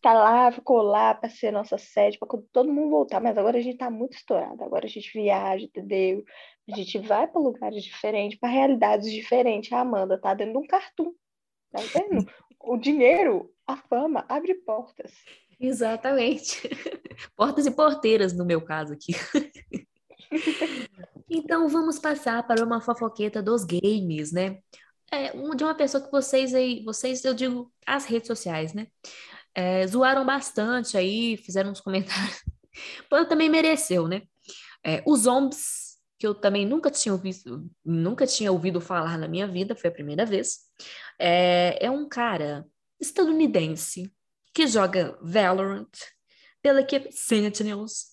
Tá 0.00 0.12
lá, 0.12 0.52
ficou 0.52 0.82
lá 0.82 1.14
pra 1.14 1.28
ser 1.28 1.50
nossa 1.50 1.78
sede, 1.78 2.18
pra 2.18 2.28
quando 2.28 2.46
todo 2.52 2.72
mundo 2.72 2.90
voltar. 2.90 3.20
Mas 3.20 3.36
agora 3.38 3.58
a 3.58 3.60
gente 3.60 3.78
tá 3.78 3.90
muito 3.90 4.16
estourado. 4.16 4.62
Agora 4.62 4.86
a 4.86 4.88
gente 4.88 5.10
viaja, 5.12 5.64
entendeu? 5.64 6.24
A 6.70 6.76
gente 6.76 6.98
vai 6.98 7.26
pra 7.26 7.40
lugares 7.40 7.82
diferentes, 7.84 8.38
pra 8.38 8.48
realidades 8.48 9.10
diferentes. 9.10 9.72
A 9.72 9.80
Amanda 9.80 10.18
tá 10.20 10.34
dentro 10.34 10.54
de 10.54 10.58
um 10.58 10.66
cartoon. 10.66 11.12
Tá 11.72 11.80
vendo? 11.94 12.26
O 12.60 12.76
dinheiro, 12.76 13.50
a 13.66 13.76
fama, 13.76 14.24
abre 14.28 14.54
portas. 14.54 15.12
Exatamente. 15.60 16.68
Portas 17.36 17.66
e 17.66 17.70
porteiras, 17.70 18.32
no 18.32 18.44
meu 18.44 18.60
caso 18.60 18.92
aqui. 18.92 19.12
Então 21.28 21.68
vamos 21.68 21.98
passar 21.98 22.46
para 22.46 22.64
uma 22.64 22.80
fofoqueta 22.80 23.42
dos 23.42 23.64
games, 23.64 24.32
né? 24.32 24.58
É, 25.10 25.32
um- 25.36 25.54
de 25.54 25.64
uma 25.64 25.74
pessoa 25.74 26.02
que 26.02 26.10
vocês 26.10 26.54
aí, 26.54 26.82
vocês, 26.84 27.24
eu 27.24 27.34
digo, 27.34 27.72
as 27.86 28.04
redes 28.04 28.26
sociais, 28.26 28.74
né? 28.74 28.86
É, 29.54 29.86
zoaram 29.86 30.24
bastante 30.26 30.96
aí, 30.96 31.36
fizeram 31.36 31.70
uns 31.70 31.80
comentários. 31.80 32.42
Pô, 33.08 33.24
também 33.24 33.48
mereceu, 33.48 34.08
né? 34.08 34.22
É, 34.84 35.02
o 35.06 35.16
Zombies, 35.16 35.96
que 36.18 36.26
eu 36.26 36.34
também 36.34 36.66
nunca 36.66 36.90
tinha 36.90 37.12
ouvido, 37.12 37.70
nunca 37.84 38.26
tinha 38.26 38.50
ouvido 38.50 38.80
falar 38.80 39.16
na 39.16 39.28
minha 39.28 39.46
vida, 39.46 39.76
foi 39.76 39.88
a 39.90 39.92
primeira 39.92 40.26
vez. 40.26 40.58
É, 41.18 41.86
é 41.86 41.90
um 41.90 42.08
cara 42.08 42.66
estadunidense 43.00 44.12
que 44.52 44.66
joga 44.66 45.18
Valorant, 45.22 45.90
pela 46.62 46.80
equipe 46.80 47.12
Sentinels, 47.12 48.06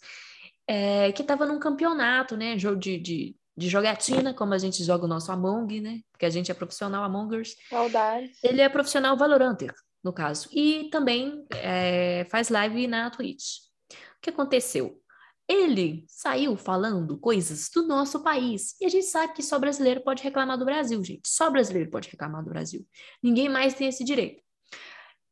é, 0.67 1.12
que 1.12 1.21
estava 1.21 1.45
num 1.45 1.60
campeonato, 1.60 2.36
né? 2.36 2.57
Jogo 2.57 2.77
de, 2.77 2.98
de, 2.98 3.36
de, 3.55 3.69
jogatina, 3.69 4.33
como 4.33 4.53
a 4.53 4.57
gente 4.57 4.83
joga 4.83 5.05
o 5.05 5.07
nosso 5.07 5.31
Among, 5.31 5.79
né? 5.79 6.01
Porque 6.12 6.25
a 6.25 6.29
gente 6.29 6.51
é 6.51 6.53
profissional 6.53 7.03
Amongers. 7.03 7.55
Saudades. 7.69 8.38
Ele 8.43 8.62
é 8.62 8.69
profissional 8.69 9.15
Valoranter, 9.15 9.74
no 10.03 10.13
caso. 10.13 10.50
E 10.51 10.89
também 10.89 11.46
é, 11.51 12.25
faz 12.29 12.50
live 12.50 12.88
na 12.88 13.10
Twitch. 13.10 13.58
O 13.91 14.22
que 14.22 14.29
aconteceu? 14.29 15.01
Ele 15.48 16.05
saiu 16.08 16.55
falando 16.55 17.17
coisas 17.17 17.70
do 17.74 17.86
nosso 17.86 18.24
país. 18.24 18.75
E 18.79 18.86
a 18.86 18.89
gente 18.89 19.05
sabe 19.05 19.34
que 19.34 19.43
só 19.43 19.60
brasileiro 19.60 20.01
pode 20.01 20.24
reclamar 20.24 20.58
do 20.58 20.65
Brasil, 20.65 21.03
gente. 21.03 21.27
Só 21.27 21.50
brasileiro 21.50 21.89
pode 21.89 22.10
reclamar 22.10 22.43
do 22.43 22.50
Brasil. 22.50 22.86
Ninguém 23.22 23.50
mais 23.50 23.74
tem 23.74 23.88
esse 23.88 24.03
direito. 24.03 24.41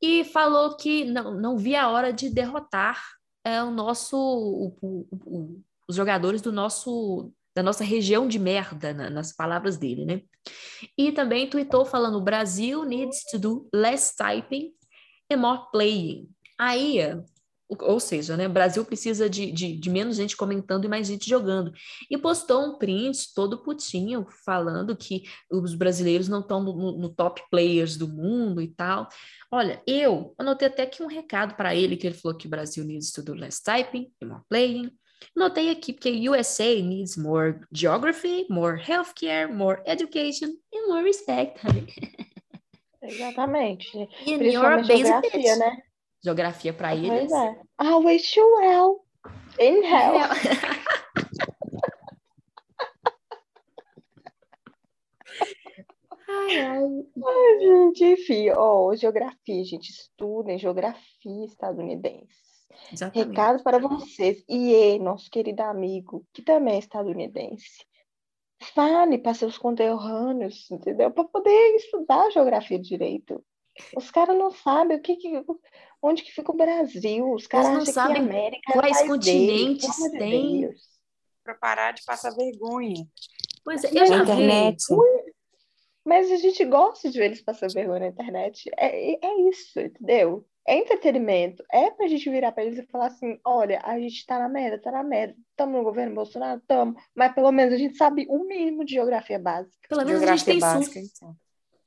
E 0.02 0.24
falou 0.26 0.76
que 0.78 1.06
não, 1.06 1.36
não 1.36 1.58
via 1.58 1.84
a 1.84 1.90
hora 1.90 2.12
de 2.12 2.30
derrotar 2.30 3.02
é, 3.44 3.64
o 3.64 3.72
nosso, 3.72 4.18
o, 4.18 4.78
o, 4.82 5.08
o, 5.12 5.64
os 5.88 5.96
jogadores 5.96 6.42
do 6.42 6.52
nosso, 6.52 7.32
da 7.56 7.64
nossa 7.64 7.84
região 7.84 8.28
de 8.28 8.40
merda, 8.40 8.94
na, 8.94 9.10
nas 9.10 9.36
palavras 9.36 9.78
dele, 9.78 10.06
né? 10.06 10.22
E 10.98 11.12
também 11.12 11.50
tweetou 11.50 11.86
falando: 11.86 12.22
Brasil 12.22 12.84
needs 12.84 13.24
to 13.32 13.40
do 13.40 13.70
less 13.74 14.16
typing 14.16 14.72
and 15.32 15.38
more 15.38 15.64
playing. 15.72 16.30
Aí 16.58 17.00
ou 17.82 18.00
seja, 18.00 18.36
né, 18.36 18.48
Brasil 18.48 18.84
precisa 18.84 19.30
de, 19.30 19.52
de, 19.52 19.78
de, 19.78 19.90
menos 19.92 20.16
gente 20.16 20.36
comentando 20.36 20.86
e 20.86 20.88
mais 20.88 21.06
gente 21.06 21.30
jogando. 21.30 21.72
E 22.10 22.18
postou 22.18 22.66
um 22.66 22.80
print 22.80 23.32
todo 23.36 23.62
putinho, 23.62 24.26
falando 24.44 24.98
que 24.98 25.24
os 25.52 25.76
brasileiros 25.76 26.28
não 26.28 26.40
estão 26.40 26.64
no, 26.64 26.98
no, 26.98 27.10
top 27.10 27.44
players 27.52 27.96
do 27.96 28.08
mundo 28.08 28.60
e 28.60 28.70
tal. 28.70 29.08
Olha, 29.52 29.84
eu 29.86 30.34
anotei 30.40 30.68
até 30.68 30.82
aqui 30.82 31.04
um 31.04 31.08
recado 31.08 31.56
para 31.56 31.76
ele, 31.76 31.96
que 31.96 32.08
ele 32.08 32.16
falou 32.16 32.36
que 32.36 32.48
o 32.48 32.50
Brasil 32.50 32.84
needs 32.84 33.12
to 33.12 33.22
do 33.22 33.36
less 33.36 33.62
typing 33.62 34.12
e 34.20 34.26
more 34.26 34.42
playing. 34.50 34.92
Notei 35.36 35.70
aqui 35.70 35.94
porque 35.94 36.30
USA 36.30 36.82
needs 36.82 37.18
more 37.18 37.60
geography, 37.72 38.46
more 38.50 38.82
healthcare, 38.82 39.48
more 39.52 39.82
education 39.86 40.50
and 40.74 40.88
more 40.88 41.04
respect, 41.04 41.60
Exatamente. 43.02 43.98
E 44.26 44.38
Principalmente 44.38 44.88
geografia, 44.88 45.56
né? 45.56 45.78
Geografia 46.24 46.74
para 46.74 46.94
eles. 46.96 47.30
Pois 47.30 47.32
é. 47.32 47.62
I 47.82 47.94
wish 48.04 48.36
you 48.36 48.46
well. 48.58 49.06
In 49.58 49.84
hell. 49.84 50.18
ai, 56.28 56.60
ai. 56.60 56.84
ai, 57.26 57.60
gente, 57.60 58.04
enfim, 58.04 58.52
oh, 58.52 58.94
geografia, 58.96 59.64
gente, 59.64 59.90
estudem 59.90 60.60
geografia 60.60 61.46
estadunidense. 61.46 62.49
Exatamente. 62.92 63.30
Recado 63.30 63.64
para 63.64 63.80
vocês. 63.80 64.44
E 64.48 64.98
nosso 65.00 65.30
querido 65.30 65.62
amigo, 65.64 66.26
que 66.34 66.42
também 66.42 66.76
é 66.76 66.80
estadunidense. 66.80 67.86
Fale 68.74 69.18
para 69.18 69.34
seus 69.34 69.58
conterrâneos, 69.58 70.70
entendeu? 70.70 71.12
Para 71.12 71.24
poder 71.24 71.76
estudar 71.76 72.32
geografia 72.32 72.80
direito. 72.80 73.44
Os 73.96 74.12
caras 74.12 74.38
não 74.38 74.52
sabem 74.52 74.98
o 74.98 75.02
que, 75.02 75.16
que, 75.16 75.46
onde 76.02 76.24
que 76.24 76.32
fica 76.32 76.52
o 76.52 76.58
Brasil. 76.58 77.32
Os 77.34 77.48
caras 77.48 77.70
não 77.70 77.82
acham 77.82 77.94
sabem 77.94 78.16
que 78.16 78.22
a 78.22 78.24
América 78.24 78.74
quais 78.74 79.02
é 79.02 79.08
continentes 79.08 79.98
deles, 80.12 80.20
tem. 80.20 80.70
Para 81.44 81.56
parar 81.56 81.92
de 81.94 82.04
passar 82.04 82.32
vergonha. 82.36 83.08
Pois 83.64 83.84
é, 83.84 83.90
eu 83.92 84.06
já 84.06 84.18
vi. 84.18 84.24
internet. 84.24 84.84
Mas 86.06 86.32
a 86.32 86.38
gente 86.38 86.66
gosta 86.66 87.10
de 87.10 87.18
ver 87.18 87.26
eles 87.26 87.42
passando 87.42 87.74
vergonha 87.74 88.00
na 88.00 88.08
internet. 88.08 88.70
É, 88.78 89.26
é 89.26 89.50
isso, 89.50 89.80
entendeu? 89.80 90.46
É 90.70 90.78
entretenimento. 90.78 91.64
É 91.72 91.90
pra 91.90 92.08
gente 92.08 92.30
virar 92.30 92.52
pra 92.52 92.64
eles 92.64 92.78
e 92.78 92.86
falar 92.86 93.08
assim: 93.08 93.40
olha, 93.44 93.82
a 93.84 94.00
gente 94.00 94.24
tá 94.24 94.38
na 94.38 94.48
merda, 94.48 94.78
tá 94.80 94.92
na 94.92 95.02
merda. 95.04 95.36
Estamos 95.50 95.76
no 95.76 95.84
governo 95.84 96.14
Bolsonaro? 96.14 96.60
Estamos. 96.60 97.02
Mas 97.16 97.34
pelo 97.34 97.52
menos 97.52 97.74
a 97.74 97.78
gente 97.78 97.98
sabe 97.98 98.28
o 98.30 98.44
mínimo 98.46 98.86
de 98.86 98.94
geografia 98.94 99.40
básica. 99.40 99.76
Pelo 99.90 100.06
menos 100.06 100.22
Geografia 100.22 100.34
a 100.34 100.38
gente 100.38 100.46
tem 100.46 100.60
básica, 100.60 101.00
SUS. 101.00 101.12
então. 101.18 101.36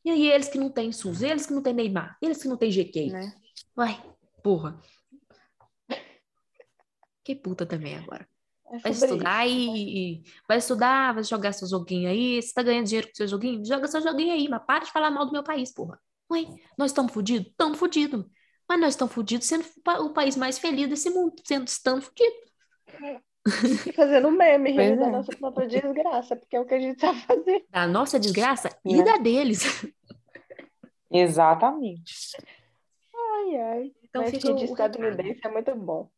E 0.04 0.10
aí, 0.10 0.28
eles 0.32 0.48
que 0.48 0.58
não 0.58 0.68
têm 0.68 0.90
SUS, 0.90 1.22
eles 1.22 1.46
que 1.46 1.52
não 1.52 1.62
têm 1.62 1.72
Neymar, 1.72 2.18
eles 2.20 2.42
que 2.42 2.48
não 2.48 2.56
têm 2.56 2.72
GK. 2.72 3.12
Né? 3.12 3.32
Uai, 3.78 4.02
porra. 4.42 4.76
Que 7.22 7.36
puta 7.36 7.64
também 7.64 7.94
agora. 7.94 8.26
É 8.68 8.78
Vai 8.78 8.90
estudar 8.92 9.46
e, 9.46 10.16
e- 10.16 10.22
vai 10.48 10.58
estudar, 10.58 11.14
vai 11.14 11.22
jogar 11.22 11.52
seu 11.52 11.68
joguinho 11.68 12.08
aí. 12.08 12.42
Você 12.42 12.52
tá 12.52 12.64
ganhando 12.64 12.86
dinheiro 12.86 13.06
com 13.06 13.14
seu 13.14 13.28
joguinho? 13.28 13.64
Joga 13.64 13.86
seu 13.86 14.00
joguinho 14.00 14.32
aí, 14.32 14.48
mas 14.48 14.64
para 14.66 14.84
de 14.84 14.90
falar 14.90 15.12
mal 15.12 15.24
do 15.24 15.30
meu 15.30 15.44
país, 15.44 15.72
porra. 15.72 16.00
Ué, 16.32 16.46
nós 16.76 16.90
estamos 16.90 17.12
fodidos? 17.12 17.48
Estamos 17.48 17.78
fodidos. 17.78 18.24
Mas 18.68 18.80
nós 18.80 18.90
estamos 18.94 19.12
fodidos 19.14 19.46
sendo 19.46 19.64
o 19.76 19.80
pa- 19.82 19.98
o 20.00 20.10
país 20.12 20.36
mais 20.36 20.58
feliz 20.58 20.88
desse 20.88 21.10
mundo, 21.10 21.34
sendo 21.44 21.66
estando 21.66 22.02
fodidos. 22.02 22.52
E 23.86 23.92
fazendo 23.92 24.30
meme, 24.30 24.70
rindo 24.70 25.00
da 25.00 25.06
é. 25.08 25.10
nossa 25.10 25.32
própria 25.36 25.66
desgraça, 25.66 26.36
porque 26.36 26.54
é 26.56 26.60
o 26.60 26.64
que 26.64 26.74
a 26.74 26.80
gente 26.80 27.00
sabe 27.00 27.20
fazer. 27.22 27.64
Da 27.70 27.86
nossa 27.86 28.18
desgraça 28.18 28.68
e 28.84 28.96
Né? 28.98 29.02
da 29.04 29.16
deles. 29.16 29.64
Exatamente. 31.10 32.14
Ai, 33.14 33.56
ai. 33.56 33.92
Então 34.04 34.22
Mas 34.22 34.30
fica 34.30 34.54
de 34.54 34.64
estadunidense 34.64 35.40
é 35.44 35.50
muito 35.50 35.74
bom. 35.74 36.08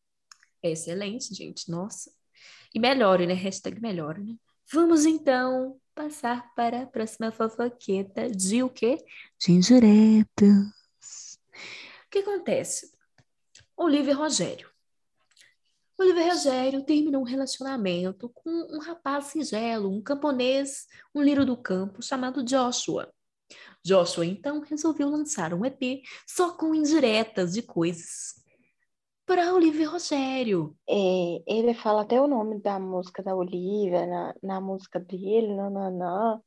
É 0.62 0.70
excelente, 0.70 1.34
gente. 1.34 1.70
Nossa. 1.70 2.10
E 2.74 2.78
melhore, 2.78 3.26
né? 3.26 3.34
Hashtag 3.34 3.80
melhore, 3.80 4.22
né? 4.22 4.34
Vamos 4.72 5.04
então 5.04 5.78
passar 5.94 6.52
para 6.54 6.82
a 6.82 6.86
próxima 6.86 7.30
fofoqueta 7.30 8.30
de 8.30 8.62
o 8.62 8.68
quê? 8.70 8.98
De 9.38 9.52
indiretas. 9.52 10.83
Que 12.14 12.20
acontece? 12.20 12.92
Olivia 13.76 14.14
Rogério. 14.14 14.70
Olivia 15.98 16.32
Rogério 16.32 16.84
terminou 16.84 17.22
um 17.22 17.24
relacionamento 17.24 18.28
com 18.28 18.50
um 18.50 18.78
rapaz 18.78 19.24
singelo, 19.24 19.90
um 19.90 20.00
camponês, 20.00 20.86
um 21.12 21.20
lírio 21.20 21.44
do 21.44 21.56
campo 21.56 22.00
chamado 22.00 22.44
Joshua. 22.44 23.12
Joshua 23.84 24.24
então 24.24 24.60
resolveu 24.60 25.10
lançar 25.10 25.52
um 25.52 25.64
EP 25.64 26.04
só 26.24 26.56
com 26.56 26.72
indiretas 26.72 27.52
de 27.52 27.62
coisas 27.62 28.40
para 29.26 29.52
Olivia 29.52 29.88
Rogério. 29.88 30.76
É, 30.88 31.42
ele 31.48 31.74
fala 31.74 32.02
até 32.02 32.20
o 32.20 32.28
nome 32.28 32.60
da 32.60 32.78
música 32.78 33.24
da 33.24 33.34
Olivia 33.34 34.06
na, 34.06 34.34
na 34.40 34.60
música 34.60 35.00
dele, 35.00 35.52
nananã. 35.52 36.40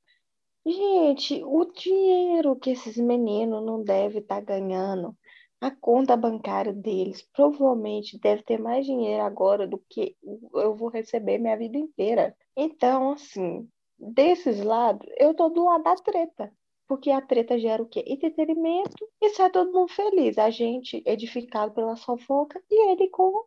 Gente, 0.65 1.43
o 1.43 1.65
dinheiro 1.73 2.55
que 2.55 2.69
esses 2.69 2.95
meninos 2.95 3.65
não 3.65 3.83
devem 3.83 4.21
estar 4.21 4.39
ganhando, 4.39 5.13
a 5.59 5.71
conta 5.71 6.15
bancária 6.15 6.71
deles 6.71 7.27
provavelmente 7.33 8.19
deve 8.19 8.43
ter 8.43 8.59
mais 8.59 8.85
dinheiro 8.85 9.23
agora 9.23 9.67
do 9.67 9.77
que 9.89 10.15
eu 10.53 10.75
vou 10.75 10.89
receber 10.89 11.39
minha 11.39 11.57
vida 11.57 11.77
inteira. 11.77 12.35
Então, 12.55 13.11
assim, 13.11 13.67
desses 13.97 14.63
lados, 14.63 15.07
eu 15.17 15.33
tô 15.33 15.49
do 15.49 15.65
lado 15.65 15.83
da 15.83 15.95
treta. 15.95 16.51
Porque 16.87 17.11
a 17.11 17.21
treta 17.21 17.59
gera 17.59 17.83
o 17.83 17.87
quê? 17.87 18.03
Entretenimento 18.07 19.09
e 19.21 19.29
sai 19.31 19.49
todo 19.49 19.73
mundo 19.73 19.91
feliz. 19.91 20.37
A 20.37 20.49
gente 20.49 21.03
edificado 21.05 21.73
pela 21.73 21.97
fofoca 21.97 22.63
e 22.71 22.91
ele 22.91 23.09
com 23.09 23.43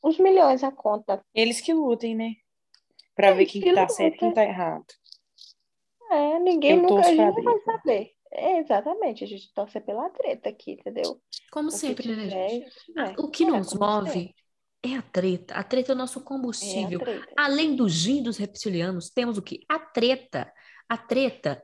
os 0.00 0.16
milhões 0.18 0.62
à 0.62 0.70
conta. 0.70 1.20
Eles 1.34 1.60
que 1.60 1.74
lutem, 1.74 2.14
né? 2.14 2.34
Pra 3.16 3.32
ver 3.32 3.46
quem 3.46 3.60
que 3.60 3.72
tá 3.74 3.88
certo 3.88 4.14
e 4.14 4.18
quem 4.18 4.28
lutem. 4.28 4.44
tá 4.44 4.48
errado. 4.48 4.86
É, 6.08 6.38
ninguém 6.38 6.72
Eu 6.72 6.82
nunca, 6.82 7.00
a 7.00 7.02
gente 7.02 7.18
não 7.18 7.42
vai 7.42 7.60
saber. 7.60 8.12
É, 8.34 8.58
exatamente, 8.60 9.24
a 9.24 9.26
gente 9.26 9.52
torce 9.54 9.80
pela 9.80 10.08
treta 10.10 10.48
aqui, 10.48 10.72
entendeu? 10.72 11.20
Como 11.50 11.70
O 11.70 11.72
que 11.72 11.78
sempre, 11.78 12.16
né, 12.16 12.28
gente? 12.30 12.70
tiver. 12.86 13.14
O 13.18 13.28
que 13.30 13.44
É, 13.44 13.46
nos 13.46 13.74
move 13.74 14.34
é 14.82 14.96
a 14.96 15.02
treta. 15.02 15.54
A 15.54 15.62
treta 15.64 15.92
é 15.92 15.94
o 15.94 15.98
nosso 15.98 16.20
É 16.20 16.22
combustível. 16.22 16.98
treta. 16.98 17.32
Além 17.36 17.76
do 17.76 17.88
gin 17.88 18.22
dos 18.22 18.36
reptilianos, 18.38 19.10
temos 19.10 19.38
o 19.38 19.42
quê? 19.42 19.60
A 19.68 19.78
treta. 19.78 20.52
A 20.88 20.96
treta, 20.96 21.62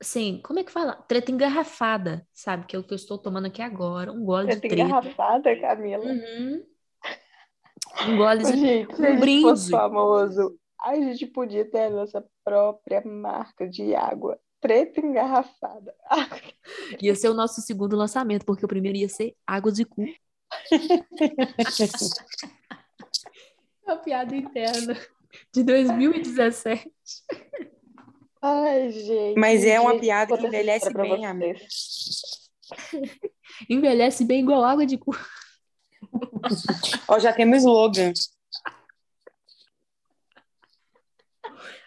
assim, 0.00 0.40
como 0.42 0.58
é 0.60 0.64
que 0.64 0.72
fala? 0.72 0.94
Treta 1.02 1.30
engarrafada, 1.32 2.26
sabe? 2.32 2.66
Que 2.66 2.76
é 2.76 2.78
o 2.78 2.84
que 2.84 2.92
eu 2.94 2.96
estou 2.96 3.18
tomando 3.18 3.46
aqui 3.46 3.62
agora. 3.62 4.12
Um 4.12 4.24
gole 4.24 4.48
de 4.48 4.60
Treta 4.60 4.68
treta. 4.68 4.82
engarrafada, 4.82 5.60
Camila. 5.60 6.04
Uhum. 6.04 6.64
Um 8.08 8.16
gole 8.16 8.44
de 8.44 8.56
Gente, 8.56 8.94
um 9.02 9.18
brinde. 9.18 9.70
famoso, 9.70 10.58
a 10.80 10.94
gente 10.96 11.26
podia 11.26 11.68
ter 11.70 11.84
a 11.86 11.90
nossa 11.90 12.24
própria 12.44 13.02
marca 13.04 13.68
de 13.68 13.94
água. 13.94 14.38
Treta 14.60 15.00
engarrafada. 15.00 15.94
Ia 17.00 17.14
ser 17.14 17.28
o 17.28 17.34
nosso 17.34 17.60
segundo 17.60 17.96
lançamento, 17.96 18.44
porque 18.44 18.64
o 18.64 18.68
primeiro 18.68 18.98
ia 18.98 19.08
ser 19.08 19.34
água 19.46 19.72
de 19.72 19.84
cu. 19.84 20.04
É 23.88 23.92
uma 23.92 24.02
piada 24.02 24.34
interna 24.34 24.98
de 25.54 25.62
2017. 25.62 26.90
Ai, 28.42 28.90
gente. 28.90 29.38
Mas 29.38 29.64
é 29.64 29.78
uma 29.78 29.98
piada 29.98 30.36
que 30.36 30.46
envelhece 30.46 30.92
bem, 30.92 31.24
amigo. 31.24 31.60
Envelhece 33.70 34.24
bem 34.24 34.40
igual 34.40 34.64
água 34.64 34.84
de 34.84 34.98
cu. 34.98 35.16
Ó, 37.08 37.18
já 37.18 37.32
temos 37.32 37.58
slogan. 37.58 38.12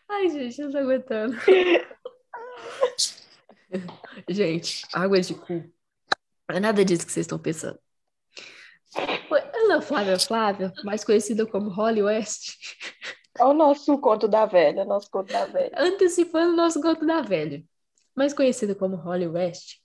Ai, 0.07 0.29
gente, 0.29 0.59
eu 0.59 0.65
não 0.65 0.71
tô 0.71 0.77
aguentando. 0.79 1.35
gente, 4.29 4.85
água 4.93 5.19
de 5.21 5.33
cu 5.33 5.71
Não 6.49 6.57
é 6.57 6.59
nada 6.59 6.83
disso 6.83 7.05
que 7.05 7.11
vocês 7.11 7.25
estão 7.25 7.39
pensando. 7.39 7.79
Ana 9.69 9.81
Flávia 9.81 10.19
Flávia, 10.19 10.73
mais 10.83 11.03
conhecida 11.03 11.45
como 11.45 11.69
Holly 11.69 12.01
West, 12.01 12.57
Olha 13.39 13.49
o 13.51 13.53
nosso 13.53 13.97
conto 13.99 14.27
da 14.27 14.45
velha, 14.45 14.83
nosso 14.83 15.09
conto 15.09 15.31
da 15.31 15.45
velha. 15.45 15.71
antecipando 15.77 16.53
o 16.53 16.55
nosso 16.55 16.81
conto 16.81 17.05
da 17.05 17.21
velha, 17.21 17.63
mais 18.15 18.33
conhecida 18.33 18.75
como 18.75 18.95
Holly 18.95 19.27
West, 19.27 19.77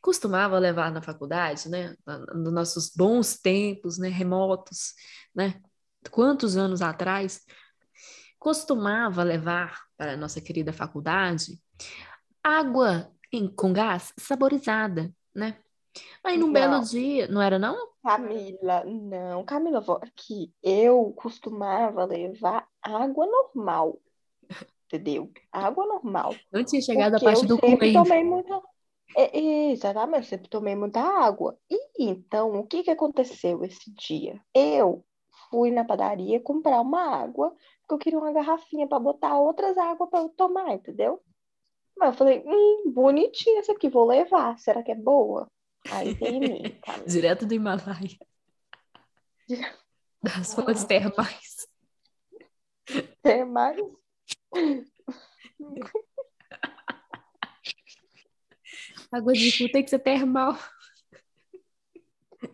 costumava 0.00 0.58
levar 0.58 0.90
na 0.90 1.00
faculdade, 1.00 1.68
né, 1.68 1.94
nos 2.34 2.52
nossos 2.52 2.90
bons 2.90 3.38
tempos, 3.38 3.98
né, 3.98 4.08
remotos, 4.08 4.94
né, 5.34 5.60
quantos 6.10 6.56
anos 6.56 6.82
atrás, 6.82 7.42
costumava 8.38 9.22
levar 9.22 9.80
para 9.96 10.12
a 10.12 10.16
nossa 10.16 10.40
querida 10.40 10.72
faculdade 10.72 11.60
água 12.46 13.10
em- 13.32 13.48
com 13.48 13.72
gás 13.72 14.12
saborizada, 14.16 15.12
né? 15.34 15.58
Aí 16.22 16.38
num 16.38 16.52
belo 16.52 16.74
Não. 16.76 16.80
dia, 16.82 17.26
não 17.28 17.42
era 17.42 17.58
não? 17.58 17.76
Camila, 18.02 18.84
não, 18.84 19.44
Camila, 19.44 19.84
aqui, 20.00 20.52
eu 20.62 21.12
costumava 21.16 22.04
levar 22.04 22.64
água 22.80 23.26
normal, 23.26 23.98
entendeu? 24.86 25.32
Água 25.50 25.84
normal. 25.86 26.36
Não 26.52 26.62
tinha 26.62 26.80
chegado 26.80 27.16
a 27.16 27.20
parte 27.20 27.46
do 27.46 27.58
cu 27.58 27.66
tomei 27.92 28.22
muita. 28.22 28.62
É, 29.16 29.38
é, 29.38 29.72
exatamente, 29.72 30.18
eu 30.18 30.24
sempre 30.24 30.48
tomei 30.48 30.76
muita 30.76 31.00
água. 31.00 31.58
E 31.68 31.80
então, 31.98 32.60
o 32.60 32.66
que 32.66 32.84
que 32.84 32.90
aconteceu 32.90 33.64
esse 33.64 33.90
dia? 33.94 34.40
Eu 34.54 35.04
fui 35.50 35.72
na 35.72 35.84
padaria 35.84 36.38
comprar 36.40 36.80
uma 36.80 37.00
água, 37.00 37.54
porque 37.80 37.94
eu 37.94 37.98
queria 37.98 38.18
uma 38.20 38.32
garrafinha 38.32 38.86
para 38.86 39.00
botar 39.00 39.36
outras 39.38 39.76
águas 39.76 40.08
para 40.10 40.20
eu 40.20 40.28
tomar, 40.28 40.74
entendeu? 40.74 41.20
Mas 41.96 42.10
eu 42.10 42.18
falei, 42.18 42.42
hum, 42.44 42.92
bonitinha 42.92 43.60
essa 43.60 43.72
aqui, 43.72 43.88
vou 43.88 44.06
levar. 44.06 44.58
Será 44.58 44.82
que 44.82 44.92
é 44.92 44.94
boa? 44.94 45.50
Aí 45.90 46.14
veio 46.14 46.34
em 46.34 46.40
mim, 46.40 46.80
Camila. 46.84 47.06
Direto 47.06 47.46
do 47.46 47.54
Himalaia. 47.54 48.18
Das 50.22 50.54
fontes 50.54 50.84
termais. 50.84 51.68
É 53.24 53.44
mais. 53.44 53.76
Água 59.10 59.32
de 59.32 59.58
cu 59.58 59.72
tem 59.72 59.82
que 59.82 59.90
ser 59.90 59.98
termal. 59.98 60.56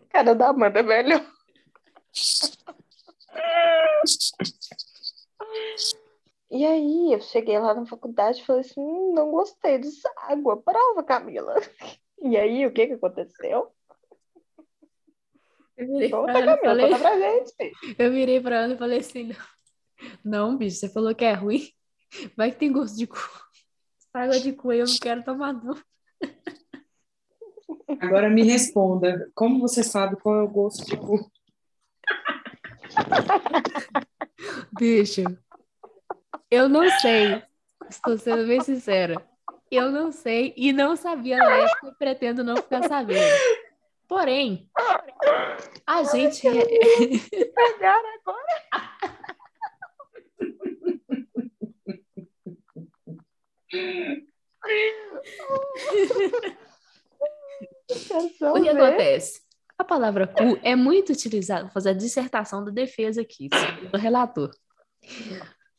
Cara 0.09 0.33
da 0.33 0.49
Amanda 0.49 0.79
é 0.79 0.83
melhor. 0.83 1.23
E 6.53 6.63
aí, 6.67 7.11
eu 7.11 7.19
cheguei 7.19 7.57
lá 7.57 7.73
na 7.73 7.83
faculdade 7.83 8.39
e 8.39 8.45
falei 8.45 8.61
assim: 8.61 8.79
hum, 8.79 9.11
não 9.15 9.31
gostei 9.31 9.79
dessa 9.79 10.07
água, 10.17 10.61
prova, 10.61 11.03
Camila. 11.03 11.55
E 12.25 12.37
aí, 12.37 12.65
o 12.65 12.71
que 12.71 12.87
que 12.87 12.93
aconteceu? 12.93 13.69
Eu 15.75 15.87
virei 15.87 16.09
pra 16.09 16.19
Conta, 16.19 16.31
Ana 16.31 16.39
e 16.39 16.45
Camila, 16.45 16.61
falei, 16.63 16.89
conta 16.89 16.99
pra 16.99 17.19
gente. 17.19 17.73
eu 17.99 18.11
virei 18.13 18.39
pra 18.39 18.59
Ana 18.59 18.75
e 18.75 18.77
falei 18.77 18.99
assim, 18.99 19.23
não, 20.23 20.51
não, 20.51 20.57
bicho, 20.57 20.77
você 20.77 20.87
falou 20.87 21.13
que 21.13 21.25
é 21.25 21.33
ruim. 21.33 21.67
Vai 22.37 22.51
que 22.51 22.59
tem 22.59 22.71
gosto 22.71 22.95
de 22.95 23.07
cu. 23.07 23.17
Essa 23.17 24.19
água 24.23 24.39
de 24.39 24.53
cu 24.53 24.69
aí 24.69 24.79
eu 24.79 24.85
não 24.85 24.95
quero 25.01 25.21
tomar, 25.21 25.51
não. 25.51 25.75
Agora 27.99 28.29
me 28.29 28.43
responda, 28.43 29.29
como 29.35 29.59
você 29.59 29.83
sabe 29.83 30.15
qual 30.15 30.35
é 30.35 30.43
o 30.43 30.47
gosto 30.47 30.85
de 30.85 30.95
cu? 30.95 31.29
Bicho, 34.79 35.23
eu 36.53 36.69
não 36.69 36.87
sei. 36.99 37.41
Estou 37.89 38.15
sendo 38.17 38.45
bem 38.47 38.61
sincera. 38.61 39.25
Eu 39.71 39.91
não 39.91 40.11
sei 40.11 40.53
e 40.55 40.71
não 40.71 40.95
sabia 40.95 41.37
na 41.37 41.51
época 41.51 41.87
e 41.87 41.95
pretendo 41.95 42.43
não 42.43 42.55
ficar 42.57 42.87
sabendo. 42.87 43.35
Porém, 44.07 44.69
a 45.85 46.03
gente. 46.03 46.47
O 58.41 58.61
que 58.61 58.69
acontece? 58.69 59.41
A 59.77 59.83
palavra 59.83 60.27
cu 60.27 60.59
é 60.61 60.75
muito 60.75 61.11
utilizada 61.11 61.63
para 61.63 61.73
fazer 61.73 61.89
a 61.89 61.93
dissertação 61.93 62.63
da 62.63 62.71
defesa 62.71 63.21
aqui, 63.21 63.49
segundo 63.51 63.95
o 63.95 63.97
relator. 63.97 64.51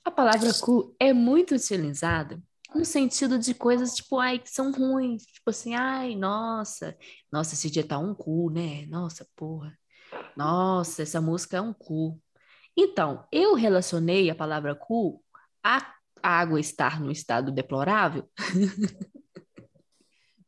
A 0.05 0.11
palavra 0.11 0.53
cu 0.61 0.95
é 1.01 1.13
muito 1.13 1.55
utilizada 1.55 2.41
no 2.75 2.85
sentido 2.85 3.39
de 3.39 3.55
coisas 3.55 3.95
tipo, 3.95 4.19
ai, 4.19 4.39
que 4.39 4.51
são 4.51 4.73
ruins. 4.73 5.25
Tipo 5.25 5.51
assim, 5.51 5.75
ai, 5.75 6.17
nossa, 6.17 6.97
nossa, 7.31 7.55
esse 7.55 7.71
dia 7.71 7.87
tá 7.87 7.99
um 7.99 8.15
cu, 8.15 8.51
né? 8.51 8.85
Nossa, 8.87 9.27
porra. 9.37 9.73
Nossa, 10.37 11.03
essa 11.03 11.21
música 11.21 11.57
é 11.57 11.61
um 11.61 11.73
cu. 11.73 12.21
Então, 12.77 13.25
eu 13.31 13.55
relacionei 13.55 14.29
a 14.29 14.35
palavra 14.35 14.75
cu 14.75 15.23
a 15.63 15.95
água 16.23 16.59
estar 16.59 17.01
no 17.01 17.13
estado 17.13 17.53
deplorável 17.53 18.29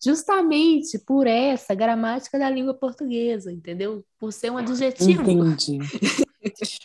justamente 0.03 0.99
por 0.99 1.27
essa 1.27 1.75
gramática 1.75 2.39
da 2.39 2.51
língua 2.51 2.75
portuguesa, 2.75 3.53
entendeu? 3.53 4.05
Por 4.19 4.33
ser 4.33 4.51
um 4.51 4.59
adjetivo. 4.59 5.23
Entendi. 5.23 5.79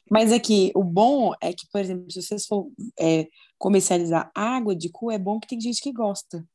Mas 0.10 0.32
aqui, 0.32 0.72
o 0.76 0.84
bom 0.84 1.32
é 1.42 1.52
que, 1.54 1.68
por 1.72 1.80
exemplo, 1.82 2.12
se 2.12 2.22
vocês 2.22 2.46
for 2.46 2.70
é, 3.00 3.28
comercializar 3.58 4.32
água 4.36 4.76
de 4.76 4.90
cu, 4.90 5.12
é 5.12 5.18
bom 5.18 5.40
que 5.40 5.48
tem 5.48 5.60
gente 5.62 5.82
que 5.82 5.92
gosta. 5.92 6.46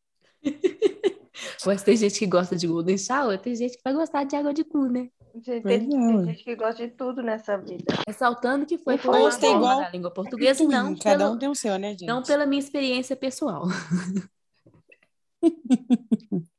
Mas 1.66 1.82
tem 1.82 1.96
gente 1.96 2.18
que 2.18 2.26
gosta 2.26 2.56
de 2.56 2.66
Golden 2.66 2.96
Shower, 2.96 3.38
tem 3.38 3.54
gente 3.54 3.76
que 3.76 3.82
vai 3.84 3.92
gostar 3.92 4.24
de 4.24 4.34
água 4.36 4.54
de 4.54 4.64
cu, 4.64 4.86
né? 4.86 5.08
Pois 5.32 5.44
Tem, 5.44 5.76
é, 5.76 5.78
tem 5.88 6.24
gente 6.24 6.44
que 6.44 6.56
gosta 6.56 6.86
de 6.86 6.94
tudo 6.94 7.22
nessa 7.22 7.58
vida. 7.58 7.84
Ressaltando 8.08 8.64
que 8.64 8.78
foi 8.78 8.96
por 8.96 9.10
uma 9.14 9.28
é 9.28 9.50
igual 9.50 9.80
da 9.82 9.90
língua 9.90 10.10
portuguesa, 10.10 10.64
não, 10.64 10.96
cada 10.96 11.18
pelo- 11.18 11.34
um 11.34 11.38
tem 11.38 11.48
o 11.48 11.54
seu, 11.54 11.78
né, 11.78 11.90
gente? 11.90 12.06
não 12.06 12.22
pela 12.22 12.46
minha 12.46 12.58
experiência 12.60 13.14
pessoal. 13.14 13.64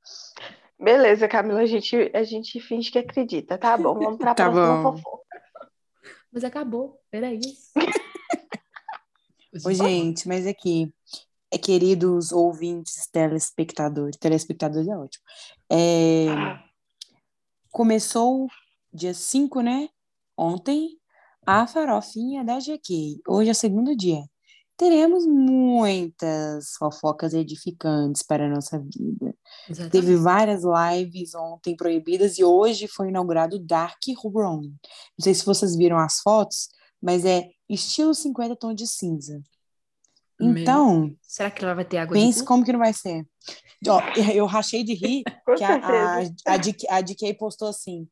Beleza, 0.79 1.27
Camila, 1.27 1.61
a 1.61 1.65
gente, 1.65 2.11
a 2.13 2.23
gente 2.23 2.59
finge 2.59 2.91
que 2.91 2.99
acredita, 2.99 3.57
tá 3.57 3.75
bom? 3.77 3.95
Vamos 3.95 4.17
pra 4.19 4.35
Tá 4.35 4.43
próxima 4.49 4.83
bom. 4.83 4.91
fofoca. 4.95 5.26
Mas 6.31 6.43
acabou, 6.43 7.01
era 7.11 7.33
isso. 7.33 7.71
Ô, 9.65 9.73
gente, 9.73 10.27
mas 10.27 10.45
aqui, 10.45 10.93
é, 11.51 11.57
queridos 11.57 12.31
ouvintes, 12.31 13.07
telespectadores, 13.11 14.17
telespectadores 14.17 14.87
é 14.87 14.97
ótimo. 14.97 15.23
É, 15.71 16.27
começou 17.71 18.47
dia 18.93 19.13
5, 19.13 19.61
né? 19.61 19.89
Ontem, 20.37 20.99
a 21.45 21.65
farofinha 21.65 22.43
da 22.43 22.59
GQ. 22.59 23.21
Hoje 23.27 23.49
é 23.49 23.51
o 23.51 23.55
segundo 23.55 23.95
dia. 23.95 24.23
Teremos 24.77 25.25
muitas 25.25 26.75
fofocas 26.77 27.33
edificantes 27.33 28.21
para 28.21 28.45
a 28.45 28.49
nossa 28.49 28.77
vida. 28.77 29.35
Exatamente. 29.67 29.91
Teve 29.91 30.15
várias 30.15 30.61
lives 30.63 31.33
ontem 31.33 31.75
proibidas 31.75 32.37
e 32.37 32.43
hoje 32.43 32.87
foi 32.87 33.09
inaugurado 33.09 33.55
o 33.55 33.59
Dark 33.59 33.97
Room. 34.23 34.61
Não 34.61 35.23
sei 35.23 35.33
se 35.33 35.43
vocês 35.43 35.75
viram 35.75 35.97
as 35.97 36.19
fotos, 36.19 36.69
mas 37.01 37.25
é 37.25 37.49
estilo 37.67 38.13
50 38.13 38.55
tons 38.55 38.75
de 38.75 38.85
cinza. 38.85 39.41
Meu 40.39 40.55
Então, 40.59 41.11
Será 41.23 41.49
que 41.49 41.63
ela 41.65 41.73
vai 41.73 41.83
ter 41.83 41.97
água 41.97 42.13
pense 42.13 42.43
como 42.43 42.63
que 42.63 42.71
não 42.71 42.79
vai 42.79 42.93
ser. 42.93 43.25
Ó, 43.87 43.99
eu 44.31 44.45
rachei 44.45 44.83
de 44.83 44.93
rir 44.93 45.23
que 45.57 45.63
a, 45.63 45.75
a, 45.75 46.19
a, 46.53 46.57
DK 46.57 46.87
a 46.87 47.01
DK 47.01 47.33
postou 47.33 47.67
assim: 47.67 48.07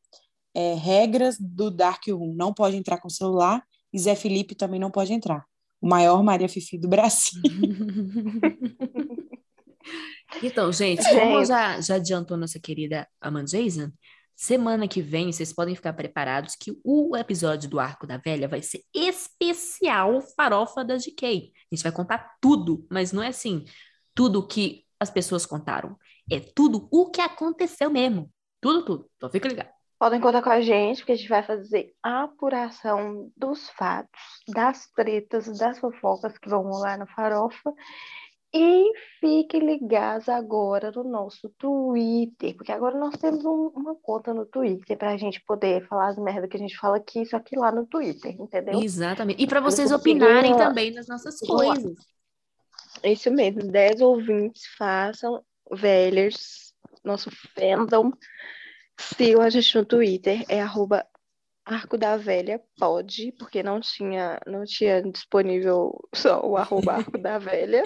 é, 0.51 0.73
regras 0.73 1.37
do 1.39 1.69
Dark 1.69 2.01
Room. 2.07 2.33
Não 2.35 2.51
pode 2.51 2.75
entrar 2.75 2.97
com 2.99 3.07
celular 3.07 3.63
e 3.93 3.99
Zé 3.99 4.15
Felipe 4.15 4.55
também 4.55 4.79
não 4.79 4.89
pode 4.89 5.13
entrar. 5.13 5.45
O 5.85 5.87
maior 5.87 6.23
Maria 6.23 6.49
Fifi 6.49 6.79
do 6.79 6.87
Brasil. 6.87 7.39
Então, 10.41 10.71
gente, 10.73 11.07
como 11.07 11.45
já, 11.45 11.79
já 11.79 11.95
adiantou 11.95 12.35
nossa 12.35 12.59
querida 12.59 13.07
Amanda 13.21 13.51
Jason, 13.51 13.91
semana 14.35 14.87
que 14.87 14.99
vem 14.99 15.31
vocês 15.31 15.53
podem 15.53 15.75
ficar 15.75 15.93
preparados 15.93 16.55
que 16.55 16.75
o 16.83 17.15
episódio 17.15 17.69
do 17.69 17.79
Arco 17.79 18.07
da 18.07 18.17
Velha 18.17 18.47
vai 18.47 18.63
ser 18.63 18.81
especial 18.93 20.21
farofa 20.35 20.83
da 20.83 20.97
GK. 20.97 21.53
A 21.71 21.75
gente 21.75 21.83
vai 21.83 21.91
contar 21.91 22.35
tudo, 22.41 22.85
mas 22.89 23.11
não 23.11 23.21
é 23.21 23.27
assim, 23.27 23.63
tudo 24.15 24.45
que 24.45 24.83
as 24.99 25.11
pessoas 25.11 25.45
contaram. 25.45 25.95
É 26.29 26.39
tudo 26.39 26.89
o 26.91 27.11
que 27.11 27.21
aconteceu 27.21 27.91
mesmo. 27.91 28.29
Tudo, 28.59 28.83
tudo. 28.83 29.09
Então 29.15 29.29
fica 29.29 29.47
ligado. 29.47 29.74
Podem 29.97 30.19
contar 30.19 30.41
com 30.41 30.49
a 30.49 30.59
gente, 30.61 30.97
porque 30.99 31.13
a 31.13 31.15
gente 31.15 31.29
vai 31.29 31.41
fazer 31.41 31.93
a 32.03 32.23
apuração 32.23 33.31
dos 33.35 33.69
fatos, 33.69 34.21
das 34.53 34.87
tretas, 34.91 35.57
das 35.57 35.79
fofocas 35.79 36.37
que 36.37 36.49
vão 36.49 36.63
rolar 36.63 36.97
na 36.97 37.07
farofa. 37.07 37.73
E 38.53 38.91
fiquem 39.19 39.59
ligados 39.65 40.29
agora 40.29 40.89
no 40.91 41.03
nosso 41.03 41.49
Twitter, 41.57 42.55
porque 42.55 42.71
agora 42.71 42.97
nós 42.97 43.17
temos 43.17 43.43
um- 43.43 43.71
uma 43.75 43.95
conta 43.95 44.33
no 44.33 44.45
Twitter 44.45 44.97
para 44.97 45.11
a 45.11 45.17
gente 45.17 45.43
poder 45.45 45.85
falar 45.87 46.07
as 46.07 46.17
merdas 46.17 46.49
que 46.49 46.55
a 46.55 46.59
gente 46.59 46.77
fala 46.77 46.97
aqui, 46.97 47.25
só 47.25 47.37
que 47.39 47.57
lá 47.57 47.69
no 47.69 47.85
Twitter, 47.85 48.33
entendeu? 48.39 48.81
Exatamente. 48.81 49.43
E 49.43 49.47
para 49.47 49.59
vocês 49.59 49.91
opinarem 49.91 50.53
lá. 50.53 50.67
também 50.67 50.93
nas 50.93 51.07
nossas 51.07 51.37
coisas. 51.39 51.97
Isso 53.03 53.29
mesmo, 53.29 53.61
10 53.69 53.99
ouvintes 53.99 54.63
façam, 54.77 55.43
velhers, 55.71 56.73
nosso 57.03 57.29
fandom. 57.53 58.11
Sigam 58.99 59.41
a 59.41 59.49
gente 59.49 59.75
no 59.75 59.85
Twitter, 59.85 60.43
é 60.47 60.61
arroba 60.61 61.05
Arco 61.65 61.97
da 61.97 62.15
Velha, 62.15 62.61
pode, 62.77 63.31
porque 63.39 63.63
não 63.63 63.79
tinha, 63.79 64.39
não 64.45 64.63
tinha 64.65 65.01
disponível 65.01 65.97
só 66.13 66.45
o 66.45 66.57
arroba 66.57 66.93
Arco 66.93 67.17
da 67.17 67.39
Velha. 67.39 67.83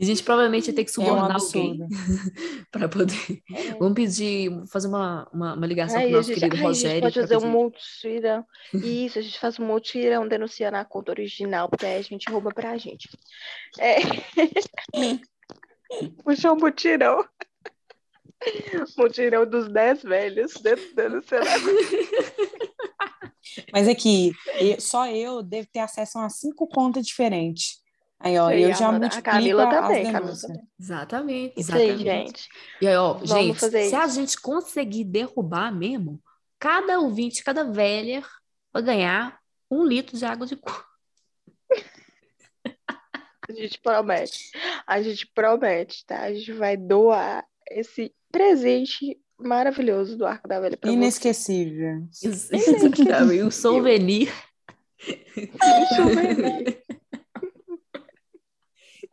A 0.00 0.04
gente 0.04 0.22
provavelmente 0.22 0.68
ia 0.68 0.74
ter 0.74 0.84
que 0.84 0.90
É 0.90 0.92
um 0.92 1.04
subornar 1.04 1.36
alguém 1.36 1.80
para 2.70 2.88
poder. 2.88 3.42
Vamos 3.80 3.94
pedir, 3.94 4.50
fazer 4.68 4.86
uma, 4.86 5.28
uma, 5.32 5.54
uma 5.54 5.66
ligação 5.66 5.98
Aí 5.98 6.06
com 6.06 6.12
o 6.12 6.14
a 6.14 6.16
nosso 6.18 6.28
gente, 6.28 6.40
querido 6.40 6.56
ai, 6.56 6.62
a 6.62 6.72
gente 6.72 6.84
Rogério. 6.84 7.02
pode 7.02 7.20
fazer 7.20 7.36
um 7.36 7.50
multirão. 7.50 8.46
Isso, 8.72 9.18
a 9.18 9.22
gente 9.22 9.38
faz 9.40 9.58
um 9.58 9.66
multirão 9.66 10.28
denunciando 10.28 10.76
a 10.76 10.84
conta 10.84 11.10
original, 11.10 11.68
porque 11.68 11.84
aí 11.84 11.96
a 11.96 12.02
gente 12.02 12.30
rouba 12.30 12.50
pra 12.50 12.78
gente. 12.78 13.08
É. 13.78 13.96
Puxou 16.22 16.54
um 16.54 16.60
mutirão. 16.60 17.24
Mutirão 18.96 19.44
dos 19.46 19.68
10 19.68 20.02
velhos 20.02 20.54
den- 20.54 20.94
denunciando 20.94 21.46
a 21.48 21.54
Mas 23.72 23.88
aqui, 23.88 24.32
eu- 24.60 24.80
só 24.80 25.06
eu 25.08 25.42
devo 25.42 25.68
ter 25.72 25.80
acesso 25.80 26.18
a 26.18 26.22
umas 26.22 26.38
cinco 26.38 26.66
contas 26.68 27.06
diferentes. 27.06 27.80
Aí, 28.20 28.36
ó, 28.38 28.50
eu 28.50 28.72
já 28.74 28.88
Amanda. 28.88 29.06
multiplico 29.06 29.28
A 29.30 29.32
Camila 29.32 29.64
as 29.68 29.70
também, 29.88 30.12
Camila 30.12 30.36
também. 30.36 30.62
Exatamente, 30.78 31.54
Isso 31.60 31.74
aí, 31.74 31.88
exatamente. 31.90 32.04
gente. 32.04 32.48
E 32.80 32.88
aí, 32.88 32.96
ó, 32.96 33.12
Vamos 33.14 33.30
gente, 33.30 33.58
se 33.88 33.94
a 33.94 34.04
isso. 34.06 34.14
gente 34.14 34.40
conseguir 34.40 35.04
derrubar 35.04 35.72
mesmo, 35.72 36.20
cada 36.58 36.98
ouvinte, 37.00 37.44
cada 37.44 37.64
velha 37.64 38.24
vai 38.72 38.82
ganhar 38.82 39.38
um 39.70 39.84
litro 39.84 40.16
de 40.16 40.24
água 40.24 40.46
de 40.46 40.56
coco. 40.56 40.84
A 43.48 43.52
gente 43.52 43.78
promete. 43.80 44.50
A 44.86 45.00
gente 45.00 45.26
promete, 45.26 46.04
tá? 46.04 46.22
A 46.22 46.34
gente 46.34 46.52
vai 46.52 46.76
doar 46.76 47.46
esse 47.70 48.12
presente 48.30 49.18
maravilhoso 49.38 50.16
do 50.16 50.26
Arco 50.26 50.48
da 50.48 50.58
Velha 50.60 50.76
pra 50.76 50.90
você. 50.90 50.96
Inesquecível. 50.96 52.02
Exatamente. 52.22 53.42
Um 53.42 53.50
souvenir. 53.50 54.32
Um 55.36 55.96
souvenir. 55.96 56.82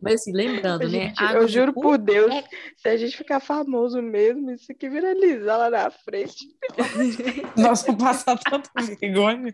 Mas 0.01 0.15
assim, 0.21 0.33
lembrando, 0.33 0.81
né? 0.83 1.07
Gente, 1.07 1.23
água 1.23 1.41
eu 1.41 1.47
juro 1.47 1.73
por 1.73 1.97
Deus, 1.97 2.31
é- 2.31 2.43
se 2.77 2.87
a 2.89 2.97
gente 2.97 3.17
ficar 3.17 3.39
famoso 3.39 4.01
mesmo, 4.01 4.51
isso 4.51 4.71
aqui 4.71 4.87
viralizar 4.89 5.57
lá 5.57 5.69
na 5.69 5.89
frente. 5.89 6.45
Nós 7.57 7.81
vamos 7.83 8.03
passar 8.03 8.37
tanta 8.37 8.69
vergonha. 8.99 9.53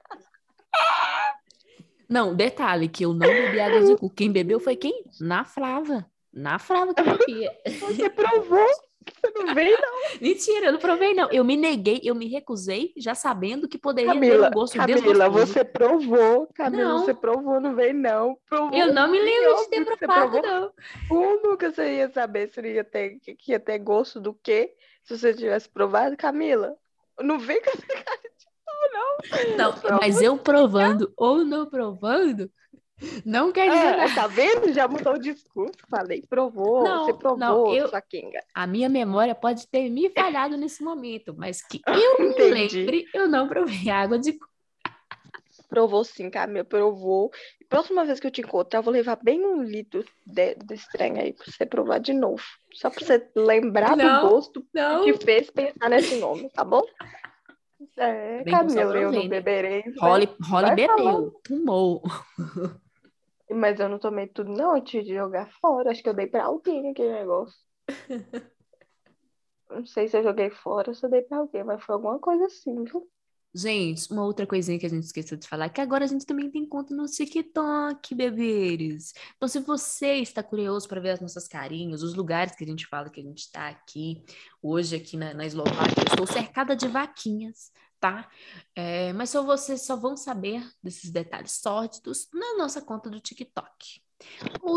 Não, 2.10 2.36
detalhe, 2.36 2.90
que 2.90 3.06
eu 3.06 3.14
não 3.14 3.20
bebi 3.28 3.60
água 3.62 3.82
de 3.82 3.92
coco. 3.96 4.10
Quem 4.10 4.32
bebeu 4.32 4.60
foi 4.60 4.76
quem? 4.76 5.04
Na 5.22 5.46
Flava. 5.46 6.06
Na 6.34 6.60
Flava 6.60 6.94
que 6.94 7.02
bebia. 7.04 7.52
Você 7.80 8.10
provou? 8.10 8.68
Não 9.36 9.54
veio, 9.54 9.78
não. 9.80 10.20
Mentira, 10.20 10.68
eu 10.68 10.72
não 10.74 10.80
provei, 10.80 11.14
não. 11.14 11.30
Eu 11.32 11.44
me 11.44 11.56
neguei, 11.56 12.02
eu 12.04 12.16
me 12.16 12.28
recusei, 12.28 12.92
já 12.98 13.14
sabendo 13.14 13.68
que 13.68 13.78
poderia 13.78 14.12
ter 14.14 14.20
Camila, 14.20 14.48
um 14.48 14.52
gosto 14.52 14.78
Camila, 14.78 15.00
desgostoso. 15.02 15.32
você 15.48 15.64
provou. 15.64 16.48
Camila, 16.54 16.84
Não. 16.84 17.00
você 17.00 17.14
provou, 17.14 17.60
não 17.60 17.76
veio, 17.76 17.94
não. 17.94 18.38
Provou. 18.50 18.78
Eu 18.78 18.94
não 18.94 19.10
me 19.12 19.20
lembro 19.20 19.56
de 19.58 19.70
ter 19.70 19.86
provado, 19.98 20.42
não. 20.42 20.74
Como 21.08 21.58
que 21.58 21.70
você 21.70 21.98
ia 21.98 22.10
saber 22.12 22.50
se 22.50 22.62
ia 22.62 22.84
ter, 22.84 23.20
que 23.20 23.52
ia 23.52 23.60
ter 23.60 23.80
gosto 23.80 24.20
do 24.20 24.34
quê? 24.34 24.74
Se 25.04 25.18
você 25.18 25.34
tivesse 25.34 25.70
provado, 25.70 26.16
Camila? 26.18 26.76
Não 27.20 27.40
vem 27.40 27.62
com 27.62 27.70
essa 27.70 27.86
cara 27.88 28.20
de 28.22 29.58
Não, 29.58 29.74
Pelo 29.74 29.98
mas 30.00 30.22
eu 30.22 30.38
provando 30.38 31.12
ou 31.16 31.46
não 31.46 31.70
provando, 31.70 32.50
não 33.26 33.52
quer 33.52 33.70
dizer 33.70 33.98
nada. 33.98 34.06
Ah, 34.12 34.16
tá 34.16 34.28
vendo? 34.28 34.74
Já 34.74 34.88
mudou 34.88 35.14
o 35.14 35.20
discurso. 35.20 35.74
Falei, 35.90 36.24
provou, 36.30 36.84
Não, 36.84 37.06
você 37.06 37.14
provou, 37.14 37.38
não, 37.40 37.74
eu- 37.76 37.88
sua 37.90 38.02
Kinga. 38.02 38.44
A 38.54 38.66
minha 38.68 38.88
memória 38.90 39.34
pode 39.36 39.68
ter 39.68 39.90
me 39.90 40.10
falhado 40.10 40.56
nesse 40.58 40.84
momento, 40.84 41.34
mas 41.38 41.62
que 41.62 41.82
eu 41.88 42.20
me 42.20 42.52
lembre, 42.52 43.06
eu 43.14 43.28
não 43.28 43.48
provei 43.48 43.90
água 43.90 44.18
de. 44.20 44.38
Provou 45.70 46.04
sim, 46.04 46.30
Camila, 46.30 46.66
provou. 46.66 47.32
Próxima 47.70 48.04
vez 48.04 48.20
que 48.20 48.28
eu 48.28 48.32
te 48.32 48.42
encontrar, 48.42 48.80
eu 48.80 48.84
vou 48.84 48.92
levar 48.92 49.18
bem 49.24 49.46
um 49.46 49.64
litro 49.64 50.04
de- 50.28 50.56
desse 50.56 50.90
trem 50.92 51.18
aí 51.18 51.32
pra 51.32 51.46
você 51.46 51.66
provar 51.66 51.98
de 52.00 52.12
novo. 52.14 52.44
Só 52.74 52.90
pra 52.90 53.06
você 53.06 53.26
lembrar 53.34 53.96
Não, 53.96 54.22
do 54.24 54.30
gosto 54.30 54.66
Não, 54.74 55.06
que 55.06 55.14
fez 55.14 55.50
pensar 55.50 55.90
nesse 55.90 56.18
nome, 56.18 56.50
tá 56.50 56.66
bom? 56.66 56.82
É, 57.98 58.44
Bem 58.44 58.54
Camila, 58.54 58.96
eu 58.98 59.12
não 59.14 59.28
beberei. 59.30 59.84
Vai 59.98 60.28
bebeu, 60.76 60.88
falando. 60.98 61.32
tomou. 61.44 62.04
Mas 63.54 63.80
eu 63.80 63.90
não 63.90 64.00
tomei 64.00 64.28
tudo, 64.28 64.52
não, 64.52 64.74
antes 64.76 65.06
de 65.06 65.14
jogar 65.14 65.52
fora. 65.60 65.92
Acho 65.92 66.02
que 66.04 66.10
eu 66.10 66.14
dei 66.14 66.28
pra 66.28 66.46
alguém 66.46 66.90
aquele 66.92 67.12
negócio. 67.14 67.60
Não 69.72 69.86
sei 69.88 70.08
se 70.08 70.16
eu 70.18 70.24
joguei 70.24 70.52
fora 70.52 70.90
ou 70.92 70.94
se 70.96 71.04
eu 71.04 71.10
dei 71.10 71.24
pra 71.24 71.38
alguém, 71.40 71.64
mas 71.64 71.84
foi 71.84 71.96
alguma 71.96 72.20
coisa 72.20 72.46
assim, 72.46 72.84
viu? 72.84 73.10
Gente, 73.54 74.12
uma 74.12 74.24
outra 74.24 74.48
coisinha 74.48 74.80
que 74.80 74.86
a 74.86 74.90
gente 74.90 75.04
esqueceu 75.04 75.38
de 75.38 75.46
falar, 75.46 75.66
é 75.66 75.70
que 75.70 75.82
agora 75.82 76.06
a 76.06 76.08
gente 76.08 76.26
também 76.26 76.50
tem 76.50 76.66
conta 76.66 76.96
no 76.96 77.06
TikTok, 77.06 78.16
bebês. 78.16 79.14
Então, 79.36 79.48
se 79.48 79.60
você 79.60 80.14
está 80.16 80.42
curioso 80.42 80.88
para 80.88 81.02
ver 81.02 81.10
as 81.12 81.20
nossas 81.20 81.50
carinhas, 81.50 82.02
os 82.02 82.14
lugares 82.14 82.56
que 82.56 82.64
a 82.64 82.68
gente 82.68 82.88
fala 82.88 83.10
que 83.10 83.20
a 83.20 83.24
gente 83.24 83.40
está 83.40 83.68
aqui, 83.68 84.24
hoje 84.62 84.96
aqui 84.96 85.18
na, 85.18 85.34
na 85.34 85.46
Eslováquia, 85.46 86.02
eu 86.02 86.12
estou 86.12 86.26
cercada 86.26 86.78
de 86.78 86.88
vaquinhas, 86.88 87.72
tá? 88.00 88.30
É, 88.74 89.12
mas 89.14 89.30
só 89.30 89.44
vocês 89.44 89.82
só 89.86 89.98
vão 89.98 90.16
saber 90.16 90.66
desses 90.82 91.12
detalhes 91.12 91.52
sórdidos 91.52 92.30
na 92.34 92.58
nossa 92.58 92.82
conta 92.82 93.10
do 93.10 93.20
TikTok. 93.20 94.02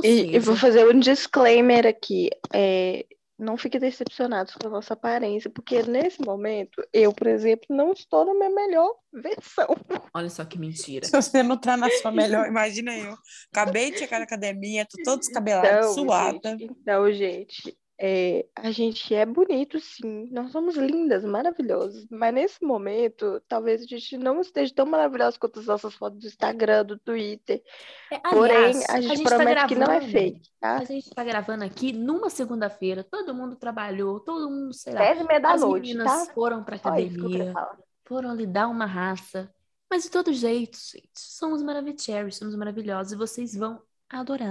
E, 0.02 0.34
e 0.34 0.38
vou 0.40 0.56
fazer 0.56 0.88
um 0.88 0.98
disclaimer 0.98 1.86
aqui. 1.86 2.28
É, 2.52 3.06
não 3.38 3.56
fiquem 3.56 3.80
decepcionados 3.80 4.54
com 4.54 4.66
a 4.66 4.70
nossa 4.70 4.94
aparência, 4.94 5.50
porque 5.50 5.82
nesse 5.82 6.20
momento, 6.24 6.82
eu, 6.92 7.12
por 7.12 7.26
exemplo, 7.26 7.66
não 7.70 7.92
estou 7.92 8.24
na 8.24 8.34
minha 8.34 8.50
melhor 8.50 8.88
versão. 9.12 9.66
olha 10.14 10.30
só 10.30 10.44
que 10.44 10.58
mentira. 10.58 11.04
Se 11.06 11.12
você 11.12 11.42
não 11.42 11.56
tá 11.56 11.76
na 11.76 11.90
sua 11.90 12.12
melhor, 12.12 12.46
imagina 12.46 12.96
eu. 12.96 13.14
Acabei 13.52 13.90
de 13.90 13.98
chegar 13.98 14.18
na 14.18 14.24
academia, 14.24 14.86
tô 14.88 15.02
todo 15.02 15.20
descabelado, 15.20 15.68
Então, 15.68 15.94
suada. 15.94 16.50
gente, 16.50 16.64
então, 16.64 17.12
gente, 17.12 17.76
é, 17.98 18.46
a 18.56 18.70
gente 18.72 19.14
é 19.14 19.24
bonito, 19.24 19.78
sim. 19.78 20.28
Nós 20.32 20.50
somos 20.50 20.76
lindas, 20.76 21.24
maravilhosas. 21.24 22.06
Mas 22.10 22.34
nesse 22.34 22.64
momento, 22.64 23.40
talvez 23.48 23.82
a 23.82 23.86
gente 23.86 24.18
não 24.18 24.40
esteja 24.40 24.74
tão 24.74 24.84
maravilhosa 24.86 25.38
quanto 25.38 25.60
as 25.60 25.66
nossas 25.66 25.94
fotos 25.94 26.18
do 26.20 26.26
Instagram, 26.26 26.84
do 26.84 26.98
Twitter. 26.98 27.62
É, 28.10 28.18
Porém, 28.18 28.56
aliás, 28.56 28.88
a 28.90 29.00
gente, 29.00 29.22
tá 29.22 29.36
promete 29.36 29.66
que 29.66 29.74
não 29.76 29.82
é 29.84 29.86
gravando- 30.00 30.10
fake, 30.12 30.50
tá? 30.60 30.76
A 30.78 30.84
gente 30.84 31.06
está 31.06 31.24
gravando 31.24 31.64
aqui 31.64 31.92
numa 31.92 32.28
segunda-feira, 32.30 33.04
todo 33.04 33.34
mundo 33.34 33.54
trabalhou, 33.56 34.18
todo 34.20 34.50
mundo, 34.50 34.72
sei 34.74 34.92
lá, 34.92 34.98
Dez 35.00 35.20
e 35.20 35.24
meia 35.24 35.40
da 35.40 35.52
as 35.52 35.60
noite, 35.60 35.82
meninas 35.88 36.26
tá? 36.26 36.32
foram 36.34 36.64
para 36.64 36.76
academia, 36.76 37.52
falar. 37.52 37.78
foram 38.04 38.34
lhe 38.34 38.46
dar 38.46 38.66
uma 38.68 38.86
raça. 38.86 39.52
Mas 39.88 40.02
de 40.02 40.10
todo 40.10 40.32
jeito, 40.32 40.76
gente, 40.76 41.10
somos 41.14 41.62
maravilhosos, 41.62 42.36
somos 42.36 42.56
maravilhosos 42.56 43.12
e 43.12 43.16
vocês 43.16 43.54
vão 43.54 43.80
adorar 44.08 44.48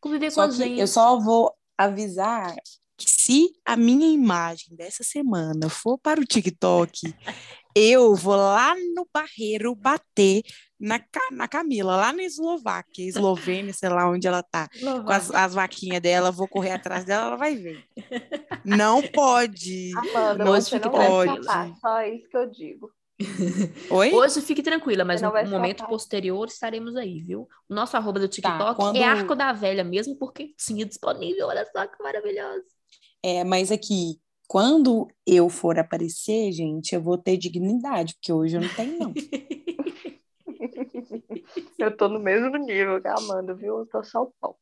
conviver 0.00 0.28
com 0.28 0.34
Só 0.34 0.42
a 0.42 0.48
que 0.48 0.54
gente. 0.54 0.80
eu 0.80 0.86
só 0.86 1.18
vou 1.18 1.52
avisar 1.84 2.54
que 2.96 3.08
se 3.08 3.50
a 3.64 3.76
minha 3.76 4.08
imagem 4.08 4.76
dessa 4.76 5.02
semana 5.02 5.70
for 5.70 5.98
para 5.98 6.20
o 6.20 6.24
TikTok, 6.24 6.92
eu 7.74 8.14
vou 8.14 8.36
lá 8.36 8.74
no 8.94 9.08
Barreiro 9.12 9.74
bater 9.74 10.42
na, 10.78 11.00
na 11.32 11.48
Camila, 11.48 11.96
lá 11.96 12.12
na 12.12 12.22
Eslováquia, 12.22 13.08
Eslovênia, 13.08 13.72
sei 13.72 13.88
lá 13.88 14.08
onde 14.08 14.26
ela 14.26 14.42
tá, 14.42 14.68
com 14.80 15.10
as, 15.10 15.30
as 15.30 15.54
vaquinhas 15.54 16.00
dela, 16.00 16.30
vou 16.30 16.48
correr 16.48 16.72
atrás 16.72 17.04
dela, 17.04 17.28
ela 17.28 17.36
vai 17.36 17.56
ver. 17.56 17.82
Não 18.64 19.02
pode. 19.02 19.92
Amanda, 19.96 20.44
Não 20.44 20.52
você 20.52 20.78
não 20.78 20.92
vai 20.92 21.38
escapar, 21.38 21.74
só 21.80 22.02
isso 22.02 22.28
que 22.28 22.36
eu 22.36 22.50
digo. 22.50 22.90
Oi? 23.90 24.12
Hoje 24.12 24.40
fique 24.40 24.62
tranquila, 24.62 25.04
mas 25.04 25.20
no 25.20 25.28
momento 25.50 25.86
posterior 25.86 26.48
estaremos 26.48 26.96
aí, 26.96 27.20
viu? 27.22 27.48
O 27.68 27.74
nosso 27.74 27.96
arroba 27.96 28.18
do 28.18 28.28
TikTok 28.28 28.76
quando- 28.76 28.96
é 28.96 29.04
Arco 29.04 29.34
da 29.34 29.52
Velha 29.52 29.84
mesmo, 29.84 30.16
porque 30.16 30.54
tinha 30.56 30.84
disponível. 30.86 31.46
Olha 31.48 31.66
só 31.70 31.86
que 31.86 32.02
maravilhoso. 32.02 32.64
É, 33.22 33.44
mas 33.44 33.70
aqui, 33.70 34.18
quando 34.48 35.06
eu 35.26 35.48
for 35.50 35.78
aparecer, 35.78 36.50
gente, 36.52 36.94
eu 36.94 37.00
vou 37.02 37.18
ter 37.18 37.36
dignidade, 37.36 38.14
porque 38.14 38.32
hoje 38.32 38.56
eu 38.56 38.62
não 38.62 38.68
tenho, 38.68 38.98
não. 38.98 39.14
Eu 41.78 41.96
tô 41.96 42.08
no 42.08 42.20
mesmo 42.20 42.56
nível 42.58 43.00
que 43.00 43.08
a 43.08 43.14
Amanda, 43.14 43.54
viu? 43.54 43.78
Eu 43.78 43.86
tô 43.86 44.02
só 44.04 44.22
o 44.22 44.32
pau. 44.40 44.58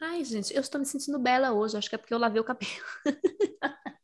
Ai, 0.00 0.24
gente, 0.24 0.52
eu 0.54 0.60
estou 0.60 0.80
me 0.80 0.84
sentindo 0.86 1.18
bela 1.18 1.52
hoje. 1.52 1.76
Acho 1.76 1.88
que 1.88 1.94
é 1.94 1.98
porque 1.98 2.12
eu 2.12 2.18
lavei 2.18 2.40
o 2.40 2.44
cabelo. 2.44 2.72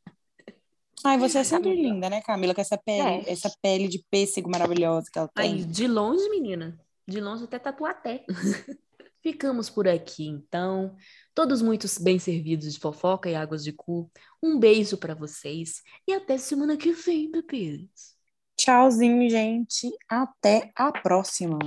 Ai, 1.07 1.19
você 1.19 1.38
é 1.38 1.45
sempre 1.45 1.71
Camila. 1.71 1.88
linda, 1.95 2.11
né, 2.11 2.21
Camila? 2.23 2.55
Com 2.55 2.61
essa 2.61 2.77
pele, 2.77 3.01
É. 3.27 3.31
essa 3.31 3.51
pele 3.62 3.88
de 3.88 4.05
pêssego 4.11 4.51
maravilhosa 4.51 5.09
que 5.12 5.19
ela 5.19 5.29
tem. 5.29 5.66
de 5.66 5.87
longe, 5.87 6.29
menina. 6.31 6.79
De 7.07 7.21
longe 7.21 7.45
até 7.45 7.59
tatuaté. 7.59 8.25
Ficamos 9.23 9.69
por 9.69 9.88
aqui, 9.88 10.27
então. 10.27 10.95
Todos 11.35 11.61
muito 11.61 11.87
bem 12.01 12.19
servidos 12.19 12.73
de 12.73 12.79
fofoca 12.81 13.29
e 13.29 13.35
águas 13.35 13.62
de 13.64 13.73
cu. 13.73 14.11
Um 14.42 14.59
beijo 14.59 14.97
pra 14.97 15.14
vocês 15.14 15.83
e 16.07 16.12
até 16.12 16.38
semana 16.38 16.77
que 16.77 16.92
vem, 16.92 17.31
bebês. 17.31 18.14
Tchauzinho, 18.57 19.29
gente. 19.29 19.90
Até 20.09 20.71
a 20.77 20.92
próxima. 20.92 21.59